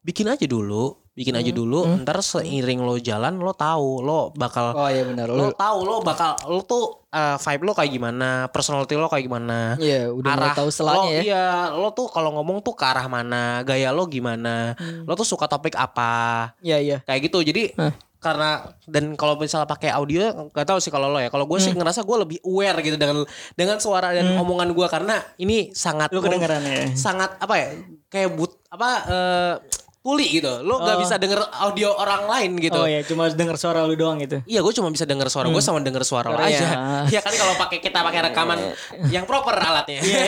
bikin 0.00 0.32
aja 0.32 0.48
dulu 0.48 1.03
bikin 1.14 1.38
aja 1.38 1.54
dulu 1.54 1.86
hmm. 1.86 2.02
ntar 2.02 2.18
seiring 2.18 2.82
lo 2.82 2.98
jalan 2.98 3.38
lo 3.38 3.54
tahu 3.54 4.02
lo 4.02 4.34
bakal 4.34 4.74
oh 4.74 4.90
iya 4.90 5.06
benar 5.06 5.30
lo, 5.30 5.48
lo 5.48 5.54
tahu 5.54 5.78
lo 5.86 6.02
bakal 6.02 6.34
lo 6.50 6.66
tuh 6.66 7.06
uh, 7.14 7.38
vibe 7.38 7.62
lo 7.70 7.72
kayak 7.72 7.92
gimana 7.94 8.50
personality 8.50 8.98
lo 8.98 9.06
kayak 9.06 9.30
gimana 9.30 9.78
iya 9.78 10.10
udah 10.10 10.34
arah 10.34 10.58
tahu 10.58 10.68
lo, 10.82 11.14
ya 11.14 11.20
iya 11.22 11.46
lo 11.70 11.94
tuh 11.94 12.10
kalau 12.10 12.34
ngomong 12.34 12.66
tuh 12.66 12.74
ke 12.74 12.82
arah 12.82 13.06
mana 13.06 13.62
gaya 13.62 13.94
lo 13.94 14.10
gimana 14.10 14.74
hmm. 14.74 15.06
lo 15.06 15.14
tuh 15.14 15.26
suka 15.26 15.46
topik 15.46 15.78
apa 15.78 16.50
iya 16.66 16.82
iya 16.82 16.98
kayak 17.06 17.30
gitu 17.30 17.46
jadi 17.46 17.70
huh 17.78 17.94
karena 18.24 18.72
dan 18.88 19.12
kalau 19.20 19.36
misalnya 19.36 19.68
pakai 19.68 19.92
audio 19.92 20.48
nggak 20.48 20.64
tahu 20.64 20.80
sih 20.80 20.88
kalau 20.88 21.12
lo 21.12 21.20
ya 21.20 21.28
kalau 21.28 21.44
gue 21.44 21.60
hmm. 21.60 21.66
sih 21.68 21.72
ngerasa 21.76 22.08
gue 22.08 22.16
lebih 22.24 22.38
aware 22.40 22.80
gitu 22.80 22.96
dengan 22.96 23.28
dengan 23.52 23.76
suara 23.76 24.16
dan 24.16 24.32
hmm. 24.32 24.40
omongan 24.40 24.72
gue 24.72 24.86
karena 24.88 25.20
ini 25.36 25.76
sangat 25.76 26.08
lu 26.08 26.24
kedengaran 26.24 26.64
ya 26.64 26.88
sangat 26.96 27.36
apa 27.36 27.54
ya 27.60 27.68
kayak 28.08 28.32
but 28.32 28.56
apa 28.72 28.90
uh, 29.04 29.54
tuli 30.04 30.36
gitu. 30.36 30.60
Lo 30.60 30.84
nggak 30.84 30.96
oh. 30.96 31.02
bisa 31.02 31.16
denger 31.16 31.40
audio 31.64 31.96
orang 31.96 32.28
lain 32.28 32.60
gitu. 32.60 32.76
Oh 32.76 32.84
ya, 32.84 33.00
cuma 33.08 33.24
denger 33.32 33.56
suara 33.56 33.88
lu 33.88 33.96
doang 33.96 34.20
gitu. 34.20 34.44
Iya, 34.44 34.60
gue 34.60 34.72
cuma 34.76 34.92
bisa 34.92 35.08
denger 35.08 35.32
suara 35.32 35.48
hmm. 35.48 35.56
gue 35.56 35.62
sama 35.64 35.80
denger 35.80 36.04
suara 36.04 36.28
lo 36.28 36.36
aja. 36.36 36.68
Iya 37.14 37.24
kan 37.24 37.32
kalau 37.32 37.56
pakai 37.56 37.80
kita 37.80 38.04
pakai 38.04 38.20
rekaman 38.28 38.58
yang 39.08 39.24
proper 39.24 39.56
alatnya. 39.56 40.04
Iya. 40.04 40.24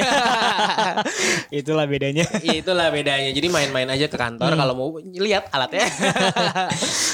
itulah 1.60 1.84
bedanya. 1.84 2.24
Iya, 2.40 2.64
itulah 2.64 2.88
bedanya. 2.88 3.28
Jadi 3.36 3.52
main-main 3.52 3.84
aja 3.92 4.08
ke 4.08 4.16
kantor 4.16 4.56
hmm. 4.56 4.60
kalau 4.64 4.72
mau 4.72 4.88
lihat 4.96 5.52
alatnya. 5.52 5.84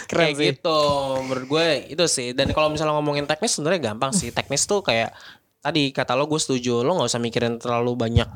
Keren 0.06 0.30
kayak 0.30 0.36
sih. 0.38 0.46
gitu. 0.54 0.80
Menurut 1.26 1.46
gue 1.50 1.66
itu 1.90 2.04
sih. 2.06 2.30
Dan 2.30 2.54
kalau 2.54 2.70
misalnya 2.70 2.94
ngomongin 2.94 3.26
teknis 3.26 3.58
sebenarnya 3.58 3.90
gampang 3.90 4.14
sih. 4.14 4.30
Teknis 4.30 4.70
tuh 4.70 4.86
kayak 4.86 5.10
tadi 5.58 5.90
kata 5.90 6.14
lo 6.14 6.30
gue 6.30 6.38
setuju. 6.38 6.86
Lo 6.86 6.94
nggak 6.94 7.10
usah 7.10 7.18
mikirin 7.18 7.58
terlalu 7.58 7.98
banyak 7.98 8.30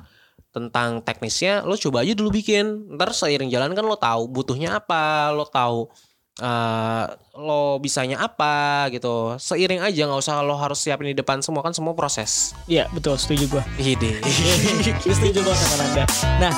tentang 0.57 1.05
teknisnya 1.05 1.61
lo 1.69 1.77
coba 1.77 2.01
aja 2.01 2.17
dulu 2.17 2.33
bikin. 2.33 2.97
Ntar 2.97 3.13
seiring 3.13 3.53
jalan 3.53 3.77
kan 3.77 3.85
lo 3.85 4.01
tahu 4.01 4.33
butuhnya 4.33 4.81
apa 4.81 5.29
lo 5.37 5.45
tahu 5.45 5.93
uh, 6.41 7.05
lo 7.37 7.77
bisanya 7.77 8.25
apa 8.25 8.89
gitu. 8.89 9.37
Seiring 9.37 9.85
aja 9.85 10.09
nggak 10.09 10.25
usah 10.25 10.41
lo 10.41 10.57
harus 10.57 10.81
siapin 10.81 11.13
di 11.13 11.17
depan 11.21 11.45
semua 11.45 11.61
kan 11.61 11.77
semua 11.77 11.93
proses. 11.93 12.57
Iya 12.65 12.89
betul 12.97 13.21
setuju 13.21 13.61
gua. 13.61 13.63
Ide. 13.77 14.25
Setuju 15.17 15.41
banget 15.45 15.61
sama 15.65 15.85
anda 15.85 16.05
nah 16.41 16.55